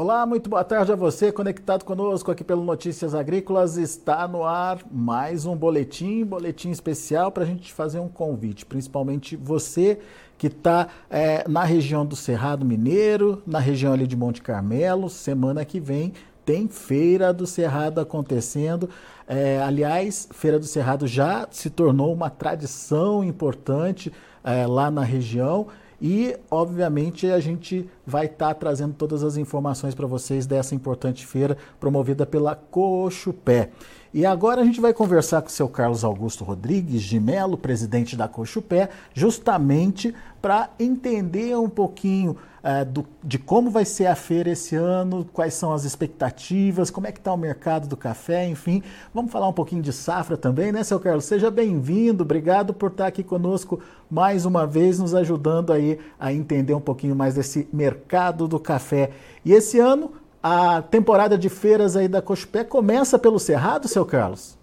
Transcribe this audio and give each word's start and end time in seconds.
Olá, 0.00 0.24
muito 0.24 0.48
boa 0.48 0.64
tarde 0.64 0.90
a 0.90 0.96
você, 0.96 1.30
conectado 1.30 1.84
conosco 1.84 2.30
aqui 2.30 2.42
pelo 2.42 2.64
Notícias 2.64 3.14
Agrícolas. 3.14 3.76
Está 3.76 4.26
no 4.26 4.44
ar 4.44 4.78
mais 4.90 5.44
um 5.44 5.54
boletim, 5.54 6.24
boletim 6.24 6.70
especial 6.70 7.30
para 7.30 7.42
a 7.42 7.46
gente 7.46 7.70
fazer 7.70 7.98
um 7.98 8.08
convite, 8.08 8.64
principalmente 8.64 9.36
você 9.36 9.98
que 10.38 10.46
está 10.46 10.88
é, 11.10 11.46
na 11.46 11.64
região 11.64 12.06
do 12.06 12.16
Cerrado 12.16 12.64
Mineiro, 12.64 13.42
na 13.46 13.58
região 13.58 13.92
ali 13.92 14.06
de 14.06 14.16
Monte 14.16 14.40
Carmelo. 14.40 15.10
Semana 15.10 15.66
que 15.66 15.78
vem 15.78 16.14
tem 16.46 16.66
Feira 16.66 17.30
do 17.30 17.46
Cerrado 17.46 18.00
acontecendo. 18.00 18.88
É, 19.28 19.60
aliás, 19.62 20.26
Feira 20.32 20.58
do 20.58 20.64
Cerrado 20.64 21.06
já 21.06 21.46
se 21.50 21.68
tornou 21.68 22.10
uma 22.10 22.30
tradição 22.30 23.22
importante 23.22 24.10
é, 24.42 24.66
lá 24.66 24.90
na 24.90 25.02
região 25.04 25.66
e, 26.00 26.36
obviamente, 26.50 27.26
a 27.26 27.38
gente 27.40 27.88
vai 28.06 28.26
estar 28.26 28.48
tá 28.48 28.54
trazendo 28.54 28.94
todas 28.94 29.22
as 29.22 29.36
informações 29.36 29.94
para 29.94 30.06
vocês 30.06 30.46
dessa 30.46 30.74
importante 30.74 31.26
feira 31.26 31.56
promovida 31.78 32.24
pela 32.24 32.54
Cochupé. 32.54 33.70
E 34.12 34.26
agora 34.26 34.60
a 34.60 34.64
gente 34.64 34.80
vai 34.80 34.92
conversar 34.92 35.40
com 35.40 35.46
o 35.46 35.52
seu 35.52 35.68
Carlos 35.68 36.02
Augusto 36.02 36.42
Rodrigues 36.42 37.00
de 37.02 37.20
Melo, 37.20 37.56
presidente 37.56 38.16
da 38.16 38.26
Cochupé, 38.26 38.88
justamente 39.14 40.12
para 40.42 40.68
entender 40.80 41.56
um 41.56 41.68
pouquinho 41.68 42.36
é, 42.60 42.84
do, 42.84 43.06
de 43.22 43.38
como 43.38 43.70
vai 43.70 43.84
ser 43.84 44.06
a 44.06 44.16
feira 44.16 44.50
esse 44.50 44.74
ano, 44.74 45.24
quais 45.32 45.54
são 45.54 45.72
as 45.72 45.84
expectativas, 45.84 46.90
como 46.90 47.06
é 47.06 47.12
que 47.12 47.20
está 47.20 47.32
o 47.32 47.36
mercado 47.36 47.86
do 47.86 47.96
café, 47.96 48.48
enfim. 48.48 48.82
Vamos 49.14 49.30
falar 49.30 49.46
um 49.46 49.52
pouquinho 49.52 49.80
de 49.80 49.92
safra 49.92 50.36
também, 50.36 50.72
né, 50.72 50.82
seu 50.82 50.98
Carlos? 50.98 51.24
Seja 51.24 51.48
bem-vindo, 51.48 52.24
obrigado 52.24 52.74
por 52.74 52.90
estar 52.90 53.06
aqui 53.06 53.22
conosco 53.22 53.78
mais 54.10 54.44
uma 54.44 54.66
vez, 54.66 54.98
nos 54.98 55.14
ajudando 55.14 55.72
aí 55.72 56.00
a 56.18 56.32
entender 56.32 56.74
um 56.74 56.80
pouquinho 56.80 57.14
mais 57.14 57.34
desse 57.36 57.68
mercado 57.72 58.48
do 58.48 58.58
café. 58.58 59.10
E 59.44 59.52
esse 59.52 59.78
ano, 59.78 60.10
a 60.42 60.82
temporada 60.82 61.36
de 61.36 61.48
feiras 61.48 61.96
aí 61.96 62.08
da 62.08 62.22
Cochupé 62.22 62.64
começa 62.64 63.18
pelo 63.18 63.38
Cerrado, 63.38 63.88
seu 63.88 64.04
Carlos? 64.04 64.58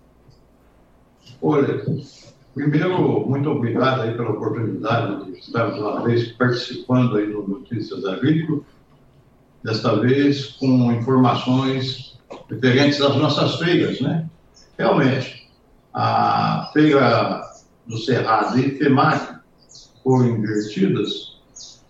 Olha, 1.42 1.84
Primeiro, 2.58 3.24
muito 3.28 3.52
obrigado 3.52 4.02
aí 4.02 4.18
pela 4.18 4.32
oportunidade 4.32 5.26
de 5.26 5.38
estarmos 5.38 5.78
uma 5.78 6.02
vez 6.02 6.30
participando 6.30 7.16
aí 7.16 7.32
do 7.32 7.48
Notícias 7.48 8.04
Agrícolas, 8.04 8.64
desta 9.64 9.96
vez 9.98 10.48
com 10.60 10.92
informações 10.92 12.18
referentes 12.50 13.00
às 13.00 13.16
nossas 13.16 13.58
feiras, 13.58 14.02
né? 14.02 14.28
Realmente, 14.76 15.48
a 15.94 16.72
feira 16.74 17.44
do 17.86 18.00
Cerrado 18.00 18.58
e 18.58 18.72
FEMAC 18.80 19.38
foram 20.04 20.26
invertidas, 20.26 21.38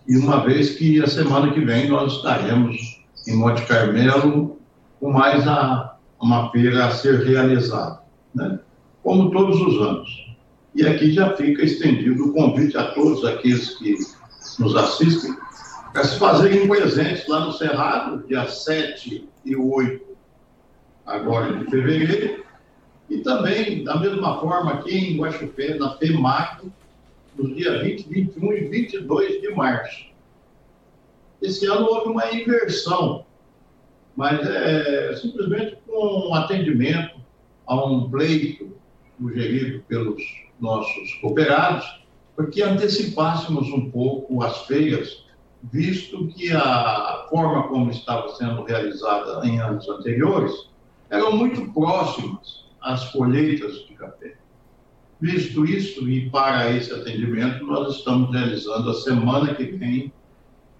e 0.06 0.18
uma 0.18 0.44
vez 0.44 0.76
que 0.76 1.02
a 1.02 1.06
semana 1.06 1.50
que 1.50 1.60
vem 1.60 1.88
nós 1.88 2.12
estaremos 2.12 2.97
em 3.28 3.36
Monte 3.36 3.64
Carmelo 3.66 4.58
com 4.98 5.12
mais 5.12 5.46
a, 5.46 5.96
uma 6.20 6.50
feira 6.50 6.86
a 6.86 6.90
ser 6.90 7.20
realizada, 7.24 8.00
né? 8.34 8.58
Como 9.02 9.30
todos 9.30 9.60
os 9.60 9.80
anos. 9.80 10.34
E 10.74 10.86
aqui 10.86 11.12
já 11.12 11.36
fica 11.36 11.62
estendido 11.62 12.28
o 12.28 12.32
convite 12.32 12.76
a 12.76 12.92
todos 12.92 13.24
aqueles 13.24 13.76
que 13.78 13.96
nos 14.58 14.74
assistem 14.74 15.36
para 15.92 16.04
se 16.04 16.18
fazerem 16.18 16.66
presentes 16.66 17.28
lá 17.28 17.44
no 17.44 17.52
Cerrado, 17.52 18.26
dia 18.26 18.46
7 18.46 19.28
e 19.44 19.56
8 19.56 20.08
agora 21.06 21.52
de 21.58 21.70
fevereiro, 21.70 22.44
e 23.08 23.18
também, 23.18 23.82
da 23.82 23.96
mesma 23.96 24.38
forma, 24.38 24.74
aqui 24.74 24.94
em 24.94 25.18
Guaxupé, 25.18 25.74
na 25.76 25.96
FEMAC, 25.96 26.70
nos 27.36 27.56
dias 27.56 27.82
20, 27.82 28.08
21 28.08 28.52
e 28.52 28.68
22 28.68 29.40
de 29.40 29.54
março. 29.54 30.08
Esse 31.40 31.66
ano 31.66 31.86
houve 31.86 32.10
uma 32.10 32.32
inversão, 32.32 33.24
mas 34.16 34.40
é 34.46 35.14
simplesmente 35.16 35.78
com 35.86 36.28
um 36.28 36.34
atendimento 36.34 37.20
a 37.66 37.84
um 37.84 38.10
pleito 38.10 38.76
sugerido 39.16 39.82
pelos 39.86 40.22
nossos 40.60 41.14
cooperados, 41.20 42.02
porque 42.34 42.62
antecipássemos 42.62 43.68
um 43.68 43.90
pouco 43.90 44.42
as 44.42 44.66
feiras, 44.66 45.24
visto 45.62 46.28
que 46.28 46.52
a 46.52 47.26
forma 47.30 47.68
como 47.68 47.90
estava 47.90 48.28
sendo 48.34 48.62
realizada 48.64 49.46
em 49.46 49.60
anos 49.60 49.88
anteriores 49.88 50.68
eram 51.10 51.32
muito 51.32 51.72
próximas 51.72 52.66
às 52.80 53.10
colheitas 53.10 53.86
de 53.86 53.94
café. 53.94 54.36
Visto 55.20 55.64
isso, 55.64 56.08
e 56.08 56.30
para 56.30 56.70
esse 56.70 56.92
atendimento, 56.92 57.64
nós 57.64 57.96
estamos 57.96 58.30
realizando 58.30 58.90
a 58.90 58.94
semana 58.94 59.54
que 59.54 59.64
vem 59.64 60.12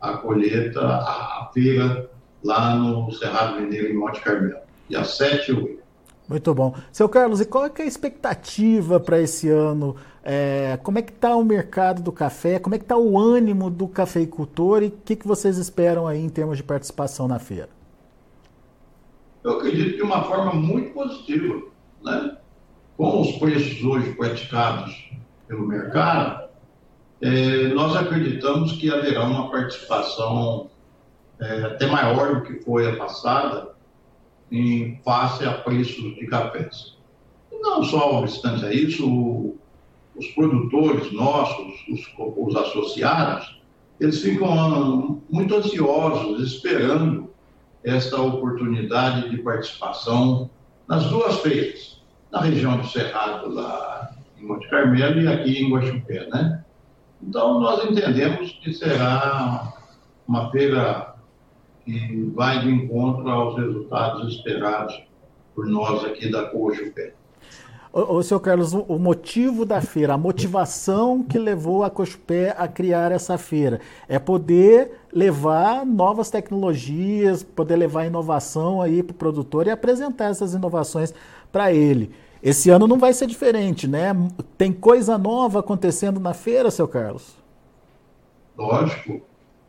a 0.01 0.13
colheita, 0.15 0.81
a 0.81 1.51
feira 1.53 2.11
lá 2.43 2.77
no 2.77 3.11
Cerrado 3.13 3.61
Mineiro, 3.61 3.89
em 3.89 3.97
Monte 3.97 4.21
Carmelo, 4.21 4.61
dia 4.89 5.05
7 5.05 5.51
e 5.51 5.55
8. 5.55 5.79
Muito 6.29 6.55
bom. 6.55 6.75
Seu 6.93 7.09
Carlos, 7.09 7.41
e 7.41 7.47
qual 7.47 7.65
é, 7.65 7.73
é 7.79 7.83
a 7.83 7.87
expectativa 7.87 9.01
para 9.01 9.19
esse 9.19 9.49
ano? 9.49 9.97
É, 10.23 10.79
como 10.83 10.99
é 10.99 11.03
que 11.03 11.11
está 11.11 11.35
o 11.35 11.43
mercado 11.43 12.03
do 12.03 12.13
café? 12.13 12.59
Como 12.59 12.75
é 12.75 12.79
que 12.79 12.85
está 12.85 12.99
o 12.99 13.19
ânimo 13.19 13.71
do 13.71 13.89
cafeicultor? 13.89 14.83
E 14.83 14.89
o 14.89 14.91
que, 14.91 15.17
que 15.17 15.27
vocês 15.27 15.57
esperam 15.57 16.07
aí 16.07 16.21
em 16.21 16.29
termos 16.29 16.59
de 16.59 16.63
participação 16.63 17.27
na 17.27 17.39
feira? 17.39 17.71
Eu 19.43 19.53
acredito 19.53 19.97
de 19.97 20.03
uma 20.03 20.23
forma 20.25 20.53
muito 20.53 20.93
positiva. 20.93 21.63
Né? 22.05 22.37
Com 22.99 23.23
os 23.23 23.33
preços 23.39 23.83
hoje 23.83 24.13
praticados 24.13 25.11
pelo 25.47 25.67
mercado, 25.67 26.48
é, 27.21 27.69
nós 27.69 27.97
acreditamos 27.97 28.73
que 28.73 28.91
haverá 28.91 29.25
uma 29.25 29.51
participação 29.51 30.71
é, 31.41 31.62
até 31.62 31.87
maior 31.87 32.37
do 32.37 32.43
que 32.43 32.65
foi 32.65 32.89
a 32.89 32.97
passada, 32.97 33.75
em 34.51 35.01
face 35.05 35.45
a 35.45 35.53
preços 35.53 36.15
de 36.15 36.27
cafés. 36.27 36.97
E 37.53 37.59
não 37.61 37.83
só 37.83 38.21
obstante 38.21 38.65
a 38.65 38.73
isso, 38.73 39.55
os 40.17 40.27
produtores 40.29 41.12
nossos, 41.12 41.75
os, 41.89 42.12
os 42.19 42.56
associados, 42.56 43.61
eles 44.00 44.21
ficam 44.23 45.21
muito 45.29 45.55
ansiosos, 45.55 46.41
esperando 46.41 47.31
esta 47.85 48.21
oportunidade 48.21 49.31
de 49.31 49.39
participação 49.39 50.50
nas 50.87 51.05
duas 51.06 51.41
feiras, 51.41 52.00
na 52.31 52.41
região 52.41 52.79
do 52.79 52.87
Cerrado, 52.87 53.53
lá 53.53 54.11
em 54.39 54.47
Monte 54.47 54.69
Carmelo, 54.69 55.21
e 55.21 55.29
aqui 55.29 55.62
em 55.62 55.71
Guaxupé, 55.71 56.29
né? 56.29 56.65
Então, 57.23 57.61
nós 57.61 57.84
entendemos 57.84 58.53
que 58.62 58.73
será 58.73 59.75
uma 60.27 60.51
feira 60.51 61.15
que 61.84 62.31
vai 62.34 62.61
de 62.61 62.71
encontro 62.71 63.29
aos 63.29 63.56
resultados 63.56 64.34
esperados 64.34 65.03
por 65.55 65.67
nós 65.67 66.05
aqui 66.05 66.31
da 66.31 66.45
Cochupé. 66.47 67.15
Ô, 67.91 68.17
ô, 68.17 68.23
senhor 68.23 68.41
Carlos, 68.41 68.75
o 68.75 68.99
motivo 68.99 69.65
da 69.65 69.81
feira, 69.81 70.12
a 70.12 70.19
motivação 70.19 71.23
que 71.23 71.39
levou 71.39 71.83
a 71.83 71.91
Cochupé 71.91 72.55
a 72.56 72.69
criar 72.69 73.11
essa 73.11 73.39
feira 73.39 73.81
é 74.06 74.19
poder 74.19 75.00
levar 75.12 75.87
novas 75.87 76.31
tecnologias, 76.31 77.43
poder 77.43 77.77
levar 77.77 78.05
inovação 78.05 78.83
aí 78.83 79.03
para 79.03 79.15
o 79.15 79.17
produtor 79.17 79.67
e 79.67 79.71
apresentar 79.71 80.27
essas 80.27 80.53
inovações 80.53 81.15
para 81.50 81.73
ele. 81.73 82.12
Esse 82.43 82.71
ano 82.71 82.87
não 82.87 82.99
vai 82.99 83.12
ser 83.12 83.26
diferente, 83.26 83.88
né? 83.88 84.12
Tem 84.56 84.72
coisa 84.72 85.19
nova 85.19 85.60
acontecendo 85.60 86.21
na 86.21 86.32
feira, 86.32 86.71
seu 86.71 86.87
Carlos? 86.87 87.37
Lógico. 88.56 89.22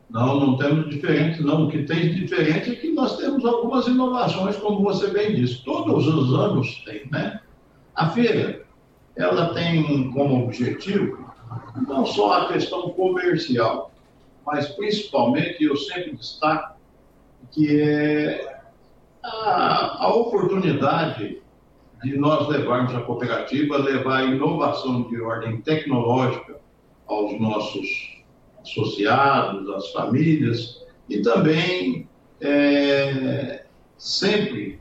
Não, 0.10 0.40
não 0.40 0.58
temos 0.58 0.90
diferente, 0.90 1.42
não. 1.44 1.66
O 1.66 1.70
que 1.70 1.84
tem 1.84 2.10
de 2.10 2.22
diferente 2.22 2.72
é 2.72 2.76
que 2.76 2.92
nós 2.92 3.18
temos 3.18 3.46
algumas 3.46 3.88
inovações, 3.88 4.56
como 4.58 4.84
você 4.84 5.08
bem 5.08 5.36
disse. 5.36 5.64
Todos 5.64 6.08
os 6.08 6.34
anos 6.34 6.84
tem, 6.86 7.08
né? 7.12 7.40
A 7.96 8.10
feira, 8.10 8.64
ela 9.16 9.54
tem 9.54 10.12
como 10.12 10.46
objetivo 10.46 11.30
não 11.88 12.06
só 12.06 12.34
a 12.34 12.54
questão 12.54 12.90
comercial, 12.90 13.92
mas 14.46 14.70
principalmente, 14.70 15.64
eu 15.64 15.76
sempre 15.76 16.16
destaco, 16.16 16.78
que 17.52 17.82
é 17.82 18.62
a, 19.24 20.06
a 20.06 20.14
oportunidade 20.14 21.42
de 22.04 22.18
nós 22.18 22.48
levarmos 22.48 22.96
a 22.96 23.02
cooperativa, 23.02 23.78
levar 23.78 24.22
a 24.22 24.26
inovação 24.26 25.04
de 25.10 25.20
ordem 25.20 25.62
tecnológica 25.62 26.60
aos 27.08 27.40
nossos 27.40 27.88
associados, 28.62 29.70
as 29.70 29.92
famílias, 29.92 30.86
e 31.10 31.22
também 31.22 32.08
é, 32.40 33.66
sempre 33.98 34.80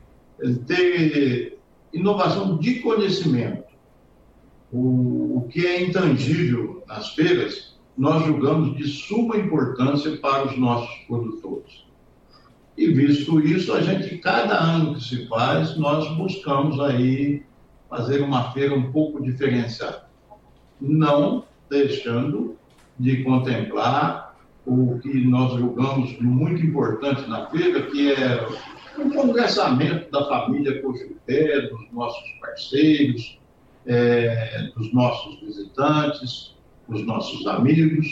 ter 0.67 1.59
inovação 1.91 2.57
de 2.57 2.75
conhecimento. 2.79 3.67
O, 4.71 5.37
o 5.37 5.47
que 5.49 5.65
é 5.65 5.81
intangível 5.81 6.83
nas 6.87 7.09
feiras, 7.09 7.77
nós 7.97 8.23
julgamos 8.25 8.77
de 8.77 8.87
suma 8.87 9.35
importância 9.37 10.15
para 10.17 10.45
os 10.47 10.57
nossos 10.57 10.95
produtores. 11.07 11.88
E 12.79 12.87
visto 12.93 13.41
isso, 13.41 13.73
a 13.73 13.81
gente, 13.81 14.19
cada 14.19 14.57
ano 14.57 14.95
que 14.95 15.03
se 15.03 15.27
faz, 15.27 15.75
nós 15.75 16.07
buscamos 16.15 16.79
aí 16.79 17.43
fazer 17.89 18.21
uma 18.21 18.53
feira 18.53 18.73
um 18.73 18.89
pouco 18.89 19.21
diferenciada. 19.21 20.05
Não 20.79 21.43
deixando 21.69 22.55
de 22.97 23.21
contemplar 23.25 24.33
o 24.65 24.97
que 24.99 25.13
nós 25.25 25.59
julgamos 25.59 26.17
muito 26.21 26.65
importante 26.65 27.29
na 27.29 27.47
feira, 27.47 27.81
que 27.81 28.13
é 28.13 28.47
o 28.97 29.09
congressamento 29.09 30.09
da 30.09 30.25
família 30.29 30.81
Cojupé, 30.81 31.67
dos 31.67 31.91
nossos 31.91 32.31
parceiros, 32.39 33.41
é, 33.85 34.69
dos 34.73 34.93
nossos 34.93 35.37
visitantes, 35.41 36.55
dos 36.87 37.05
nossos 37.05 37.45
amigos. 37.45 38.07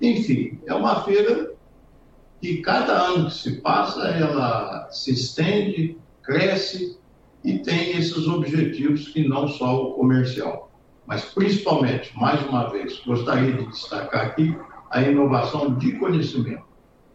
Enfim, 0.00 0.60
é 0.64 0.74
uma 0.74 1.02
feira 1.02 1.52
que 2.42 2.56
cada 2.56 2.92
ano 2.92 3.26
que 3.26 3.34
se 3.34 3.60
passa, 3.60 4.00
ela 4.08 4.88
se 4.90 5.12
estende, 5.12 5.96
cresce 6.24 6.98
e 7.44 7.58
tem 7.58 7.96
esses 7.96 8.26
objetivos 8.26 9.08
que 9.08 9.28
não 9.28 9.46
só 9.46 9.80
o 9.80 9.92
comercial. 9.92 10.68
Mas, 11.06 11.24
principalmente, 11.26 12.10
mais 12.18 12.44
uma 12.48 12.68
vez, 12.68 13.00
gostaria 13.06 13.52
de 13.52 13.66
destacar 13.68 14.26
aqui 14.26 14.56
a 14.90 15.00
inovação 15.02 15.76
de 15.76 15.92
conhecimento, 15.92 16.64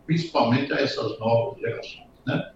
principalmente 0.06 0.72
a 0.72 0.80
essas 0.80 1.20
novas 1.20 1.60
gerações. 1.60 2.08
Né? 2.26 2.52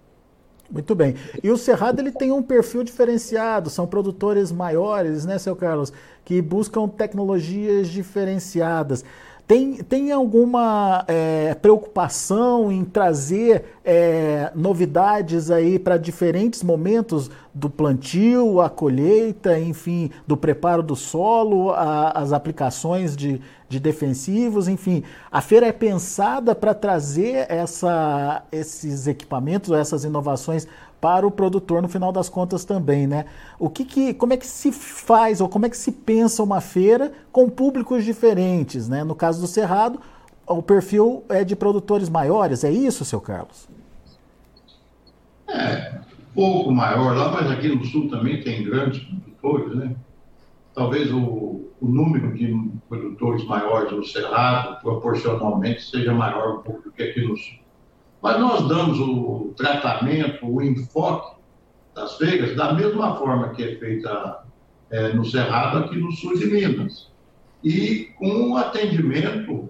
Muito 0.69 0.95
bem. 0.95 1.15
E 1.44 1.51
o 1.51 1.57
Cerrado 1.57 2.00
ele 2.00 2.12
tem 2.12 2.31
um 2.31 2.41
perfil 2.41 2.83
diferenciado, 2.85 3.69
são 3.69 3.85
produtores 3.85 4.50
maiores, 4.50 5.25
né, 5.25 5.38
seu 5.38 5.57
Carlos, 5.57 5.91
que 6.24 6.41
buscam 6.41 6.88
tecnologias 6.88 7.89
diferenciadas. 7.89 9.03
Tem, 9.51 9.74
tem 9.83 10.13
alguma 10.13 11.03
é, 11.09 11.53
preocupação 11.56 12.71
em 12.71 12.86
trazer 12.86 13.65
é, 13.83 14.50
novidades 14.56 15.51
aí 15.51 15.77
para 15.77 15.98
diferentes 15.98 16.63
momentos 16.63 17.30
do 17.53 17.69
plantio, 17.69 18.62
a 18.62 18.69
colheita, 18.69 19.59
enfim, 19.59 20.09
do 20.25 20.38
preparo 20.38 20.81
do 20.81 20.95
solo, 20.95 21.71
a, 21.71 22.12
as 22.12 22.31
aplicações 22.31 23.13
de, 23.13 23.42
de 23.68 23.77
defensivos, 23.77 24.69
enfim. 24.69 25.03
A 25.30 25.42
feira 25.42 25.68
é 25.68 25.74
pensada 25.74 26.56
para 26.56 26.74
trazer 26.74 27.45
essa, 27.51 28.44
esses 28.53 29.06
equipamentos, 29.06 29.74
essas 29.74 30.06
inovações 30.06 30.65
para 31.01 31.25
o 31.25 31.31
produtor 31.31 31.81
no 31.81 31.89
final 31.89 32.12
das 32.12 32.30
contas 32.30 32.63
também, 32.63 33.07
né? 33.07 33.25
O 33.57 33.69
que, 33.69 33.83
que 33.83 34.13
como 34.13 34.33
é 34.33 34.38
que 34.38 34.45
se 34.45 34.71
faz 34.71 35.42
ou 35.42 35.50
como 35.50 35.65
é 35.65 35.69
que 35.69 35.75
se 35.75 35.92
pensa 35.92 36.44
uma 36.44 36.62
feira 36.62 37.12
com 37.31 37.50
públicos 37.50 38.06
diferentes, 38.06 38.88
né? 38.88 39.03
No 39.03 39.15
caso 39.15 39.42
do 39.42 39.48
Cerrado, 39.48 40.00
o 40.48 40.62
perfil 40.62 41.24
é 41.27 41.44
de 41.44 41.56
produtores 41.56 42.07
maiores, 42.07 42.63
é 42.63 42.71
isso, 42.71 43.03
seu 43.03 43.19
Carlos? 43.19 43.68
É, 45.50 46.00
pouco 46.36 46.71
maior 46.71 47.18
lá, 47.18 47.31
mas 47.31 47.50
aqui 47.50 47.68
no 47.68 47.83
sul 47.83 48.07
também 48.07 48.42
tem 48.44 48.63
grandes 48.63 49.03
produtores, 49.03 49.75
né? 49.75 49.95
Talvez 50.74 51.12
o, 51.12 51.71
o 51.81 51.88
número 51.88 52.31
de 52.33 52.71
produtores 52.88 53.44
maiores 53.45 53.92
no 53.92 54.03
Cerrado, 54.06 54.80
proporcionalmente, 54.81 55.83
seja 55.83 56.13
maior 56.13 56.59
um 56.59 56.62
pouco 56.62 56.83
do 56.83 56.92
que 56.92 57.03
aqui 57.03 57.21
no 57.27 57.36
sul. 57.36 57.60
Mas 58.21 58.39
nós 58.39 58.68
damos 58.68 59.00
o 59.00 59.53
tratamento, 59.57 60.45
o 60.45 60.62
enfoque 60.62 61.41
das 61.95 62.18
feiras 62.18 62.56
da 62.56 62.73
mesma 62.73 63.15
forma 63.15 63.50
que 63.50 63.63
é 63.63 63.75
feita 63.75 64.44
é, 64.89 65.13
no 65.13 65.25
Cerrado, 65.25 65.79
aqui 65.79 65.97
no 65.97 66.12
sul 66.12 66.38
de 66.38 66.45
Minas. 66.45 67.12
E 67.63 68.12
com 68.18 68.27
um 68.27 68.57
atendimento 68.57 69.69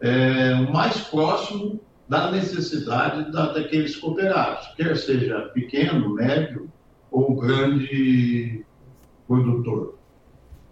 é, 0.00 0.54
mais 0.72 0.96
próximo 1.02 1.80
da 2.08 2.30
necessidade 2.30 3.30
da, 3.30 3.52
daqueles 3.52 3.96
cooperados, 3.96 4.66
quer 4.76 4.96
seja 4.96 5.50
pequeno, 5.54 6.14
médio 6.14 6.68
ou 7.10 7.36
grande 7.36 8.64
produtor. 9.26 9.98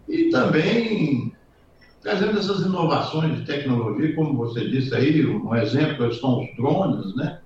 E 0.09 0.31
também 0.31 1.30
trazendo 2.03 2.39
essas 2.39 2.61
inovações 2.61 3.39
de 3.39 3.45
tecnologia, 3.45 4.15
como 4.15 4.37
você 4.37 4.69
disse 4.69 4.95
aí, 4.95 5.27
um 5.27 5.55
exemplo 5.55 6.13
são 6.15 6.43
os 6.43 6.57
drones, 6.57 7.15
né? 7.15 7.41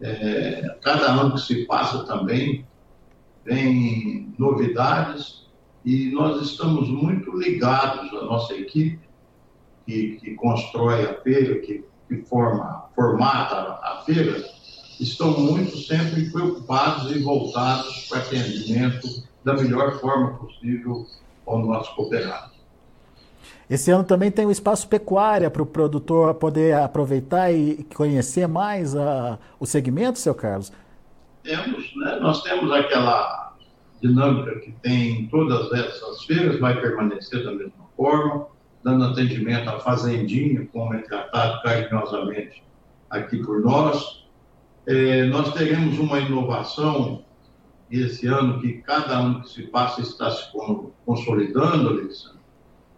É, 0.00 0.76
cada 0.82 1.06
ano 1.12 1.34
que 1.34 1.40
se 1.40 1.64
passa 1.64 2.04
também 2.04 2.66
tem 3.44 4.34
novidades 4.38 5.46
e 5.84 6.10
nós 6.10 6.42
estamos 6.42 6.88
muito 6.88 7.36
ligados, 7.38 8.12
a 8.12 8.24
nossa 8.24 8.54
equipe 8.54 9.00
que, 9.86 10.18
que 10.20 10.34
constrói 10.34 11.04
a 11.04 11.14
feira, 11.22 11.60
que, 11.60 11.84
que 12.08 12.16
forma, 12.24 12.90
formata 12.94 13.54
a 13.54 14.02
feira, 14.04 14.44
estão 15.00 15.38
muito 15.40 15.76
sempre 15.78 16.30
preocupados 16.30 17.14
e 17.14 17.20
voltados 17.20 18.06
para 18.08 18.18
atendimento 18.18 19.08
da 19.44 19.54
melhor 19.54 19.98
forma 20.00 20.34
possível 20.38 21.06
ao 21.46 21.64
nosso 21.64 21.94
cooperado. 21.94 22.55
Esse 23.68 23.90
ano 23.90 24.04
também 24.04 24.30
tem 24.30 24.46
o 24.46 24.50
espaço 24.50 24.88
pecuária 24.88 25.50
para 25.50 25.62
o 25.62 25.66
produtor 25.66 26.34
poder 26.34 26.74
aproveitar 26.74 27.52
e 27.52 27.84
conhecer 27.94 28.46
mais 28.46 28.94
a, 28.94 29.38
o 29.58 29.66
segmento, 29.66 30.18
seu 30.18 30.34
Carlos? 30.34 30.72
Temos, 31.42 31.94
né? 31.96 32.18
Nós 32.20 32.42
temos 32.42 32.70
aquela 32.72 33.54
dinâmica 34.00 34.58
que 34.60 34.72
tem 34.82 35.20
em 35.20 35.26
todas 35.26 35.72
essas 35.72 36.24
feiras, 36.24 36.60
vai 36.60 36.80
permanecer 36.80 37.44
da 37.44 37.52
mesma 37.52 37.86
forma, 37.96 38.46
dando 38.84 39.04
atendimento 39.04 39.68
à 39.68 39.80
fazendinha, 39.80 40.66
como 40.72 40.94
é 40.94 40.98
tratado 40.98 41.62
carinhosamente 41.62 42.62
aqui 43.10 43.38
por 43.38 43.60
nós. 43.60 44.26
É, 44.86 45.24
nós 45.24 45.52
teremos 45.54 45.98
uma 45.98 46.20
inovação 46.20 47.24
esse 47.90 48.26
ano 48.26 48.60
que 48.60 48.74
cada 48.82 49.18
ano 49.18 49.42
que 49.42 49.50
se 49.50 49.62
passa 49.64 50.00
está 50.00 50.30
se 50.30 50.50
consolidando, 51.04 51.88
Alexandre, 51.88 52.35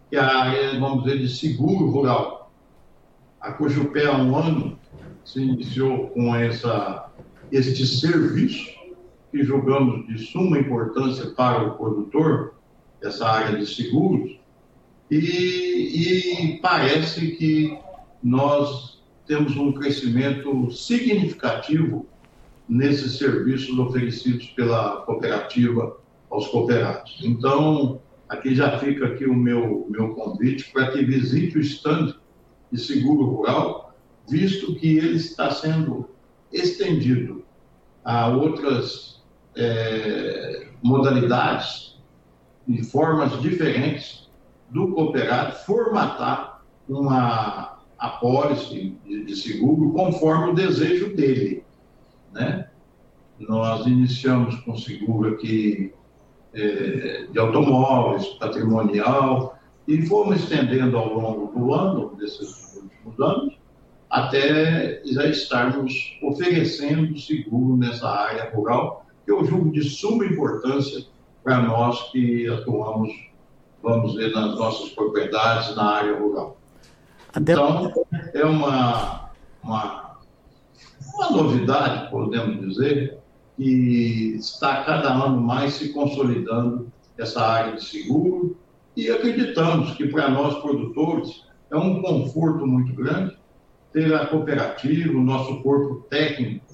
que 0.09 0.15
é 0.17 0.79
vamos 0.79 1.03
dizer, 1.03 1.19
de 1.19 1.29
seguro 1.29 1.89
rural. 1.89 2.51
A 3.39 3.53
Cojupé, 3.53 4.05
há 4.05 4.17
um 4.17 4.35
ano, 4.35 4.77
se 5.23 5.41
iniciou 5.41 6.07
com 6.09 6.35
essa, 6.35 7.09
este 7.51 7.85
serviço, 7.85 8.67
que 9.31 9.43
julgamos 9.43 10.07
de 10.07 10.17
suma 10.17 10.57
importância 10.57 11.29
para 11.31 11.63
o 11.63 11.77
produtor, 11.77 12.55
essa 13.01 13.27
área 13.29 13.57
de 13.57 13.65
seguros, 13.65 14.37
e, 15.09 16.53
e 16.53 16.59
parece 16.59 17.31
que 17.31 17.77
nós 18.21 19.01
temos 19.25 19.55
um 19.55 19.71
crescimento 19.71 20.71
significativo 20.71 22.07
nesses 22.67 23.17
serviços 23.17 23.77
oferecidos 23.77 24.47
pela 24.47 25.01
cooperativa 25.01 25.97
aos 26.29 26.47
cooperados. 26.47 27.19
Então, 27.23 28.01
Aqui 28.29 28.53
já 28.53 28.77
fica 28.77 29.07
aqui 29.07 29.25
o 29.25 29.33
meu, 29.33 29.87
meu 29.89 30.13
convite 30.13 30.71
para 30.71 30.91
que 30.91 31.03
visite 31.03 31.57
o 31.57 31.61
stand 31.61 32.15
de 32.71 32.79
seguro 32.79 33.25
rural, 33.25 33.95
visto 34.29 34.75
que 34.75 34.97
ele 34.97 35.15
está 35.15 35.49
sendo 35.49 36.09
estendido 36.53 37.43
a 38.05 38.27
outras 38.27 39.23
é, 39.55 40.67
modalidades 40.81 41.97
e 42.67 42.83
formas 42.83 43.41
diferentes 43.41 44.29
do 44.69 44.89
cooperado 44.93 45.55
formatar 45.65 46.63
uma 46.87 47.79
apólice 47.97 48.95
de, 49.05 49.25
de 49.25 49.35
seguro 49.35 49.91
conforme 49.91 50.51
o 50.51 50.55
desejo 50.55 51.15
dele, 51.15 51.63
né? 52.31 52.69
Nós 53.39 53.85
iniciamos 53.87 54.55
com 54.61 54.77
seguro 54.77 55.33
aqui 55.33 55.93
é, 56.53 57.25
de 57.31 57.39
automóveis, 57.39 58.25
patrimonial, 58.39 59.57
e 59.87 60.05
fomos 60.05 60.43
estendendo 60.43 60.97
ao 60.97 61.13
longo 61.13 61.59
do 61.59 61.73
ano, 61.73 62.15
desses 62.15 62.75
últimos 62.75 63.19
anos, 63.19 63.59
até 64.09 65.01
já 65.05 65.25
estarmos 65.27 66.17
oferecendo 66.23 67.17
seguro 67.19 67.77
nessa 67.77 68.09
área 68.09 68.51
rural, 68.51 69.05
que 69.25 69.31
eu 69.31 69.45
julgo 69.45 69.71
de 69.71 69.83
suma 69.83 70.25
importância 70.25 71.05
para 71.43 71.61
nós 71.61 72.11
que 72.11 72.47
atuamos, 72.47 73.11
vamos 73.81 74.15
ver, 74.15 74.33
nas 74.33 74.57
nossas 74.57 74.89
propriedades 74.89 75.75
na 75.75 75.83
área 75.83 76.17
rural. 76.17 76.57
Então, 77.37 77.91
é 78.33 78.43
uma, 78.43 79.29
uma, 79.63 80.19
uma 81.13 81.29
novidade, 81.29 82.09
podemos 82.09 82.67
dizer, 82.67 83.18
que 83.59 84.37
está 84.37 84.85
cada 84.85 85.13
ano 85.13 85.41
mais 85.41 85.73
se 85.73 85.89
consolidando 85.89 86.89
essa 87.17 87.41
área 87.45 87.75
de 87.75 87.83
seguro. 87.83 88.57
E 88.95 89.11
acreditamos 89.11 89.91
que 89.95 90.07
para 90.07 90.29
nós 90.29 90.61
produtores 90.61 91.43
é 91.69 91.75
um 91.75 92.01
conforto 92.01 92.65
muito 92.65 92.93
grande 92.93 93.37
ter 93.91 94.13
a 94.13 94.27
cooperativa, 94.27 95.11
o 95.11 95.21
nosso 95.21 95.61
corpo 95.61 96.07
técnico 96.09 96.65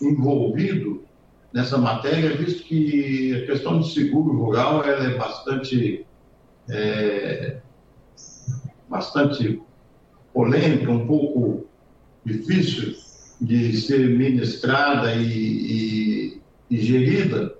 envolvido 0.00 1.02
nessa 1.52 1.76
matéria, 1.76 2.36
visto 2.36 2.62
que 2.62 3.34
a 3.34 3.46
questão 3.46 3.80
de 3.80 3.92
seguro 3.92 4.38
rural 4.38 4.84
ela 4.84 5.06
é 5.06 5.18
bastante 5.18 6.06
é, 6.70 7.58
bastante 8.88 9.60
polêmica, 10.32 10.88
um 10.88 11.04
pouco 11.04 11.66
difícil 12.24 12.94
de 13.40 13.76
ser 13.80 14.08
ministrada 14.16 15.14
e, 15.14 15.22
e, 15.22 16.40
e 16.70 16.80
gerida, 16.80 17.54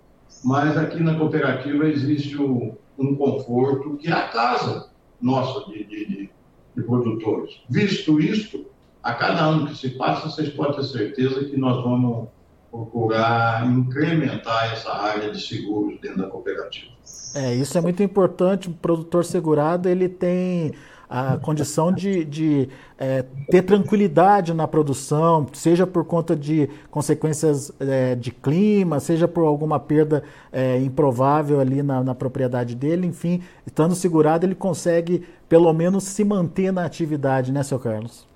mas 0.44 0.76
aqui 0.76 1.02
na 1.02 1.16
cooperativa 1.16 1.88
existe 1.88 2.36
um, 2.36 2.74
um 2.98 3.14
conforto 3.14 3.96
que 3.96 4.08
é 4.08 4.12
a 4.12 4.28
casa 4.28 4.90
nossa 5.20 5.70
de, 5.70 5.84
de, 5.84 6.30
de, 6.76 6.82
produtores. 6.82 7.60
Visto 7.68 8.20
isto, 8.20 8.66
a 9.02 9.14
cada 9.14 9.44
ano 9.44 9.66
que 9.66 9.76
se 9.76 9.90
passa, 9.90 10.28
vocês 10.28 10.48
podem 10.50 10.76
ter 10.76 10.84
certeza 10.84 11.44
que 11.44 11.56
nós 11.56 11.82
vamos 11.82 12.28
procurar 12.70 13.66
incrementar 13.66 14.72
essa 14.72 14.92
área 14.92 15.30
de 15.30 15.40
seguros 15.40 15.98
dentro 16.00 16.18
da 16.18 16.26
cooperativa. 16.28 16.92
É, 17.34 17.54
isso 17.54 17.76
é 17.76 17.80
muito 17.80 18.02
importante. 18.02 18.68
O 18.68 18.72
produtor 18.72 19.24
segurado 19.24 19.88
ele 19.88 20.08
tem 20.08 20.72
a 21.08 21.38
condição 21.38 21.90
de, 21.90 22.24
de 22.24 22.68
é, 22.98 23.24
ter 23.50 23.62
tranquilidade 23.62 24.52
na 24.52 24.68
produção, 24.68 25.46
seja 25.54 25.86
por 25.86 26.04
conta 26.04 26.36
de 26.36 26.68
consequências 26.90 27.72
é, 27.80 28.14
de 28.14 28.30
clima, 28.30 29.00
seja 29.00 29.26
por 29.26 29.44
alguma 29.44 29.80
perda 29.80 30.22
é, 30.52 30.78
improvável 30.78 31.60
ali 31.60 31.82
na, 31.82 32.04
na, 32.04 32.14
propriedade 32.14 32.74
dele, 32.74 33.06
enfim, 33.06 33.42
estando 33.66 33.94
segurado, 33.94 34.44
ele 34.44 34.54
consegue 34.54 35.26
pelo 35.48 35.72
menos 35.72 36.04
se 36.04 36.24
manter 36.24 36.72
na 36.72 36.84
atividade, 36.84 37.52
né, 37.52 37.62
seu 37.62 37.78
Carlos? 37.78 38.26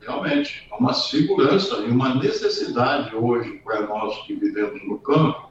Realmente, 0.00 0.68
é 0.70 0.74
uma 0.76 0.94
segurança 0.94 1.76
e 1.78 1.90
uma 1.90 2.14
necessidade 2.14 3.14
hoje 3.14 3.60
para 3.64 3.86
nós 3.86 4.16
que 4.24 4.34
vivemos 4.34 4.86
no 4.86 4.98
campo, 4.98 5.50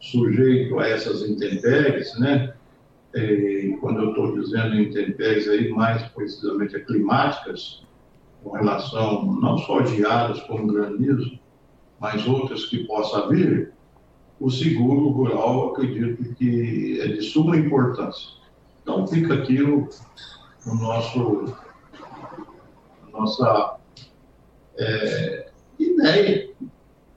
sujeito 0.00 0.78
a 0.78 0.88
essas 0.88 1.22
intempéries, 1.22 2.18
né? 2.18 2.54
Quando 3.80 4.02
eu 4.02 4.08
estou 4.10 4.40
dizendo 4.40 4.80
intempéries 4.80 5.48
aí, 5.48 5.68
mais 5.68 6.02
precisamente 6.08 6.78
climáticas, 6.80 7.82
com 8.42 8.50
relação 8.52 9.24
não 9.24 9.58
só 9.58 9.80
a 9.80 9.84
geadas 9.84 10.40
como 10.42 10.72
granizo, 10.72 11.38
mas 12.00 12.26
outras 12.26 12.64
que 12.66 12.84
possa 12.84 13.28
vir, 13.28 13.72
o 14.40 14.50
seguro 14.50 15.10
rural 15.10 15.70
acredito 15.70 16.34
que 16.34 17.00
é 17.00 17.08
de 17.08 17.22
suma 17.22 17.56
importância. 17.56 18.30
Então 18.82 19.06
fica 19.06 19.34
aqui 19.34 19.62
o, 19.62 19.88
o 20.66 20.74
nosso 20.74 21.54
nossa 23.12 23.76
é, 24.78 25.50
ideia 25.78 26.50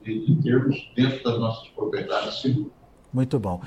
de, 0.03 0.25
de 0.25 0.43
termos 0.43 0.91
dentro 0.95 1.23
das 1.23 1.39
nossas 1.39 1.67
propriedades 1.69 2.41
seguro. 2.41 2.71
Muito 3.11 3.39
bom. 3.39 3.61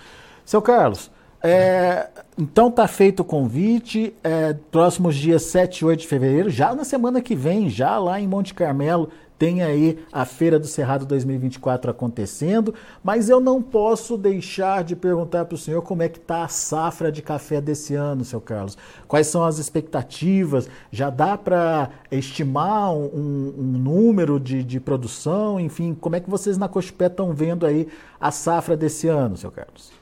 Seu 0.44 0.62
Carlos, 0.62 1.10
é, 1.42 2.08
então 2.36 2.70
tá 2.70 2.88
feito 2.88 3.20
o 3.20 3.24
convite, 3.24 4.14
é, 4.24 4.54
próximos 4.70 5.14
dias 5.14 5.42
7 5.42 5.80
e 5.80 5.84
8 5.84 6.00
de 6.00 6.06
fevereiro, 6.08 6.50
já 6.50 6.74
na 6.74 6.84
semana 6.84 7.20
que 7.20 7.34
vem, 7.34 7.70
já 7.70 7.98
lá 7.98 8.20
em 8.20 8.26
Monte 8.26 8.54
Carmelo, 8.54 9.08
tem 9.38 9.62
aí 9.62 10.04
a 10.12 10.24
Feira 10.24 10.58
do 10.58 10.66
Cerrado 10.66 11.06
2024 11.06 11.92
acontecendo, 11.92 12.74
mas 13.04 13.30
eu 13.30 13.38
não 13.38 13.62
posso 13.62 14.18
deixar 14.18 14.82
de 14.82 14.96
perguntar 14.96 15.44
para 15.44 15.54
o 15.54 15.58
senhor 15.58 15.80
como 15.82 16.02
é 16.02 16.08
que 16.08 16.18
está 16.18 16.42
a 16.42 16.48
safra 16.48 17.12
de 17.12 17.22
café 17.22 17.60
desse 17.60 17.94
ano, 17.94 18.24
seu 18.24 18.40
Carlos. 18.40 18.76
Quais 19.06 19.28
são 19.28 19.44
as 19.44 19.58
expectativas? 19.58 20.68
Já 20.90 21.08
dá 21.08 21.38
para 21.38 21.90
estimar 22.10 22.92
um, 22.92 23.54
um 23.56 23.78
número 23.78 24.40
de, 24.40 24.64
de, 24.64 24.80
produção? 24.80 25.60
Enfim, 25.60 25.94
como 25.94 26.16
é 26.16 26.20
que 26.20 26.28
vocês 26.28 26.58
na 26.58 26.66
Cochupé 26.66 27.06
estão 27.06 27.32
vendo 27.32 27.64
aí 27.64 27.86
a 28.20 28.32
safra 28.32 28.76
desse 28.76 29.06
ano, 29.06 29.36
seu 29.36 29.52
Carlos? 29.52 29.92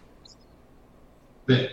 Bem, 1.47 1.71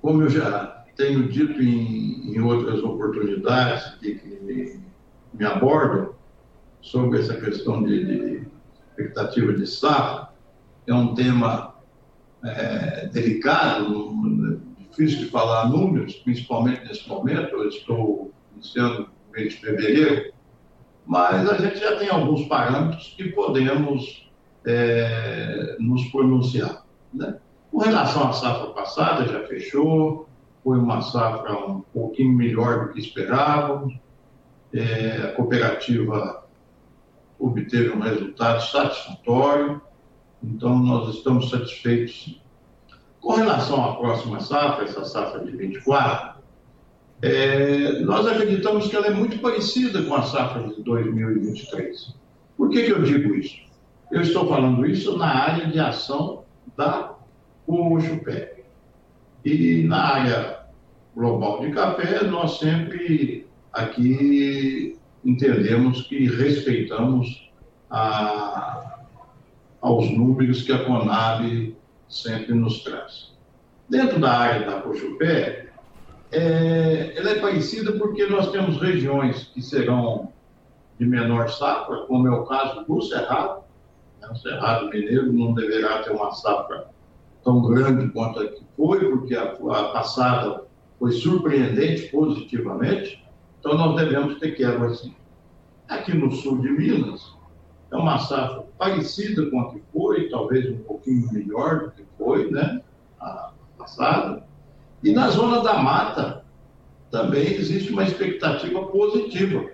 como 0.00 0.22
eu 0.22 0.28
já 0.28 0.84
tenho 0.96 1.28
dito 1.28 1.62
em, 1.62 2.34
em 2.34 2.40
outras 2.40 2.82
oportunidades 2.82 3.94
que, 4.00 4.16
que 4.16 4.28
me, 4.42 4.80
me, 5.32 5.44
abordam 5.44 6.14
sobre 6.80 7.20
essa 7.20 7.40
questão 7.40 7.84
de, 7.84 8.04
de 8.04 8.46
expectativa 8.88 9.52
de 9.52 9.66
safra, 9.68 10.30
é 10.86 10.92
um 10.92 11.14
tema 11.14 11.76
é, 12.44 13.06
delicado, 13.06 14.60
difícil 14.78 15.20
de 15.20 15.26
falar 15.26 15.68
números, 15.68 16.16
principalmente 16.16 16.84
nesse 16.84 17.08
momento, 17.08 17.54
eu 17.54 17.68
estou 17.68 18.32
iniciando 18.54 19.08
o 19.28 19.32
mês 19.32 19.52
de 19.52 19.60
fevereiro, 19.60 20.32
mas 21.06 21.48
a 21.48 21.56
gente 21.56 21.78
já 21.78 21.96
tem 21.98 22.08
alguns 22.08 22.46
parâmetros 22.46 23.14
que 23.16 23.30
podemos 23.30 24.28
é, 24.66 25.76
nos 25.78 26.04
pronunciar. 26.06 26.84
Né? 27.14 27.36
Com 27.72 27.78
relação 27.78 28.28
à 28.28 28.32
safra 28.34 28.66
passada, 28.68 29.26
já 29.26 29.46
fechou, 29.46 30.28
foi 30.62 30.78
uma 30.78 31.00
safra 31.00 31.58
um 31.66 31.80
pouquinho 31.80 32.34
melhor 32.34 32.84
do 32.84 32.92
que 32.92 33.00
esperávamos. 33.00 33.94
É, 34.74 35.22
a 35.24 35.32
cooperativa 35.32 36.44
obteve 37.38 37.90
um 37.90 38.00
resultado 38.00 38.60
satisfatório, 38.60 39.80
então 40.44 40.78
nós 40.78 41.16
estamos 41.16 41.48
satisfeitos. 41.48 42.38
Com 43.22 43.32
relação 43.32 43.82
à 43.82 43.96
próxima 43.96 44.40
safra, 44.40 44.84
essa 44.84 45.04
safra 45.06 45.42
de 45.42 45.56
24, 45.56 46.42
é, 47.22 48.00
nós 48.00 48.26
acreditamos 48.26 48.86
que 48.86 48.96
ela 48.96 49.06
é 49.06 49.14
muito 49.14 49.38
parecida 49.38 50.02
com 50.02 50.14
a 50.14 50.22
safra 50.22 50.68
de 50.68 50.82
2023. 50.82 52.14
Por 52.54 52.68
que, 52.68 52.82
que 52.82 52.92
eu 52.92 53.02
digo 53.02 53.34
isso? 53.34 53.56
Eu 54.10 54.20
estou 54.20 54.46
falando 54.46 54.84
isso 54.84 55.16
na 55.16 55.26
área 55.26 55.66
de 55.68 55.80
ação 55.80 56.44
da 56.76 57.21
o 57.66 58.00
chupé. 58.00 58.64
E 59.44 59.82
na 59.82 60.00
área 60.00 60.62
global 61.14 61.60
de 61.60 61.72
café, 61.72 62.24
nós 62.24 62.58
sempre 62.58 63.46
aqui 63.72 64.98
entendemos 65.24 66.02
que 66.02 66.26
respeitamos 66.28 67.50
a, 67.90 69.00
aos 69.80 70.10
números 70.10 70.62
que 70.62 70.72
a 70.72 70.84
Conab 70.84 71.76
sempre 72.08 72.54
nos 72.54 72.82
traz. 72.82 73.32
Dentro 73.88 74.18
da 74.18 74.32
área 74.32 74.66
da 74.66 74.80
Cochupé, 74.80 75.70
é, 76.30 77.12
ela 77.16 77.30
é 77.30 77.40
parecida 77.40 77.92
porque 77.92 78.26
nós 78.26 78.50
temos 78.50 78.80
regiões 78.80 79.50
que 79.52 79.60
serão 79.60 80.32
de 80.98 81.04
menor 81.04 81.50
safra, 81.50 82.02
como 82.06 82.26
é 82.28 82.30
o 82.30 82.44
caso 82.44 82.84
do 82.84 83.02
Cerrado. 83.02 83.64
Né? 84.20 84.28
O 84.30 84.36
Cerrado 84.36 84.88
Mineiro 84.88 85.32
não 85.32 85.52
deverá 85.52 86.02
ter 86.02 86.10
uma 86.10 86.32
safra 86.32 86.91
tão 87.44 87.62
grande 87.62 88.10
quanto 88.10 88.40
a 88.40 88.48
que 88.48 88.62
foi, 88.76 89.10
porque 89.10 89.34
a, 89.34 89.52
a 89.52 89.84
passada 89.92 90.64
foi 90.98 91.12
surpreendente 91.12 92.08
positivamente, 92.08 93.22
então 93.58 93.76
nós 93.76 93.96
devemos 93.96 94.38
ter 94.38 94.52
quebra 94.52 94.88
assim. 94.88 95.14
Aqui 95.88 96.16
no 96.16 96.30
sul 96.32 96.58
de 96.58 96.70
Minas, 96.70 97.34
é 97.90 97.96
uma 97.96 98.18
safra 98.18 98.64
parecida 98.78 99.50
com 99.50 99.60
a 99.60 99.70
que 99.70 99.82
foi, 99.92 100.28
talvez 100.28 100.70
um 100.70 100.78
pouquinho 100.78 101.30
melhor 101.32 101.80
do 101.80 101.90
que 101.90 102.04
foi, 102.16 102.50
né, 102.50 102.80
a 103.20 103.52
passada. 103.76 104.44
E 105.02 105.12
na 105.12 105.28
zona 105.28 105.60
da 105.60 105.82
mata, 105.82 106.44
também 107.10 107.54
existe 107.54 107.92
uma 107.92 108.04
expectativa 108.04 108.86
positiva 108.86 109.68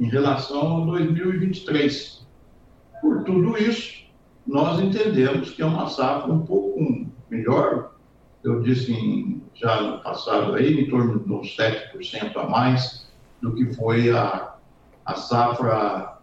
em 0.00 0.08
relação 0.08 0.82
a 0.82 0.86
2023. 0.86 2.26
Por 3.00 3.24
tudo 3.24 3.58
isso, 3.58 4.03
nós 4.46 4.80
entendemos 4.80 5.50
que 5.50 5.62
é 5.62 5.66
uma 5.66 5.88
safra 5.88 6.32
um 6.32 6.44
pouco 6.44 7.06
melhor, 7.30 7.94
eu 8.42 8.60
disse 8.60 8.92
em, 8.92 9.42
já 9.54 9.80
no 9.80 10.02
passado 10.02 10.54
aí, 10.54 10.80
em 10.80 10.90
torno 10.90 11.20
de 11.20 11.32
uns 11.32 11.56
7% 11.56 12.36
a 12.36 12.48
mais 12.48 13.06
do 13.40 13.54
que 13.54 13.72
foi 13.74 14.10
a, 14.10 14.54
a 15.04 15.14
safra 15.14 16.18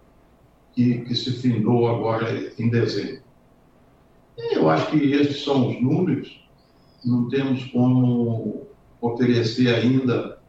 que, 0.74 1.00
que 1.00 1.16
se 1.16 1.32
findou 1.34 1.88
agora 1.88 2.54
em 2.58 2.70
dezembro. 2.70 3.24
E 4.38 4.56
eu 4.56 4.70
acho 4.70 4.92
que 4.92 5.12
esses 5.14 5.44
são 5.44 5.70
os 5.70 5.82
números, 5.82 6.48
não 7.04 7.28
temos 7.28 7.66
como 7.66 8.68
oferecer 9.02 9.74
ainda 9.74 10.40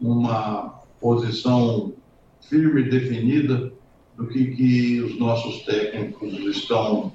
uma 0.00 0.80
posição 1.00 1.94
firme 2.42 2.82
e 2.82 2.90
definida 2.90 3.72
do 4.16 4.26
que, 4.26 4.54
que 4.54 5.00
os 5.00 5.18
nossos 5.18 5.62
técnicos 5.62 6.32
estão 6.54 7.12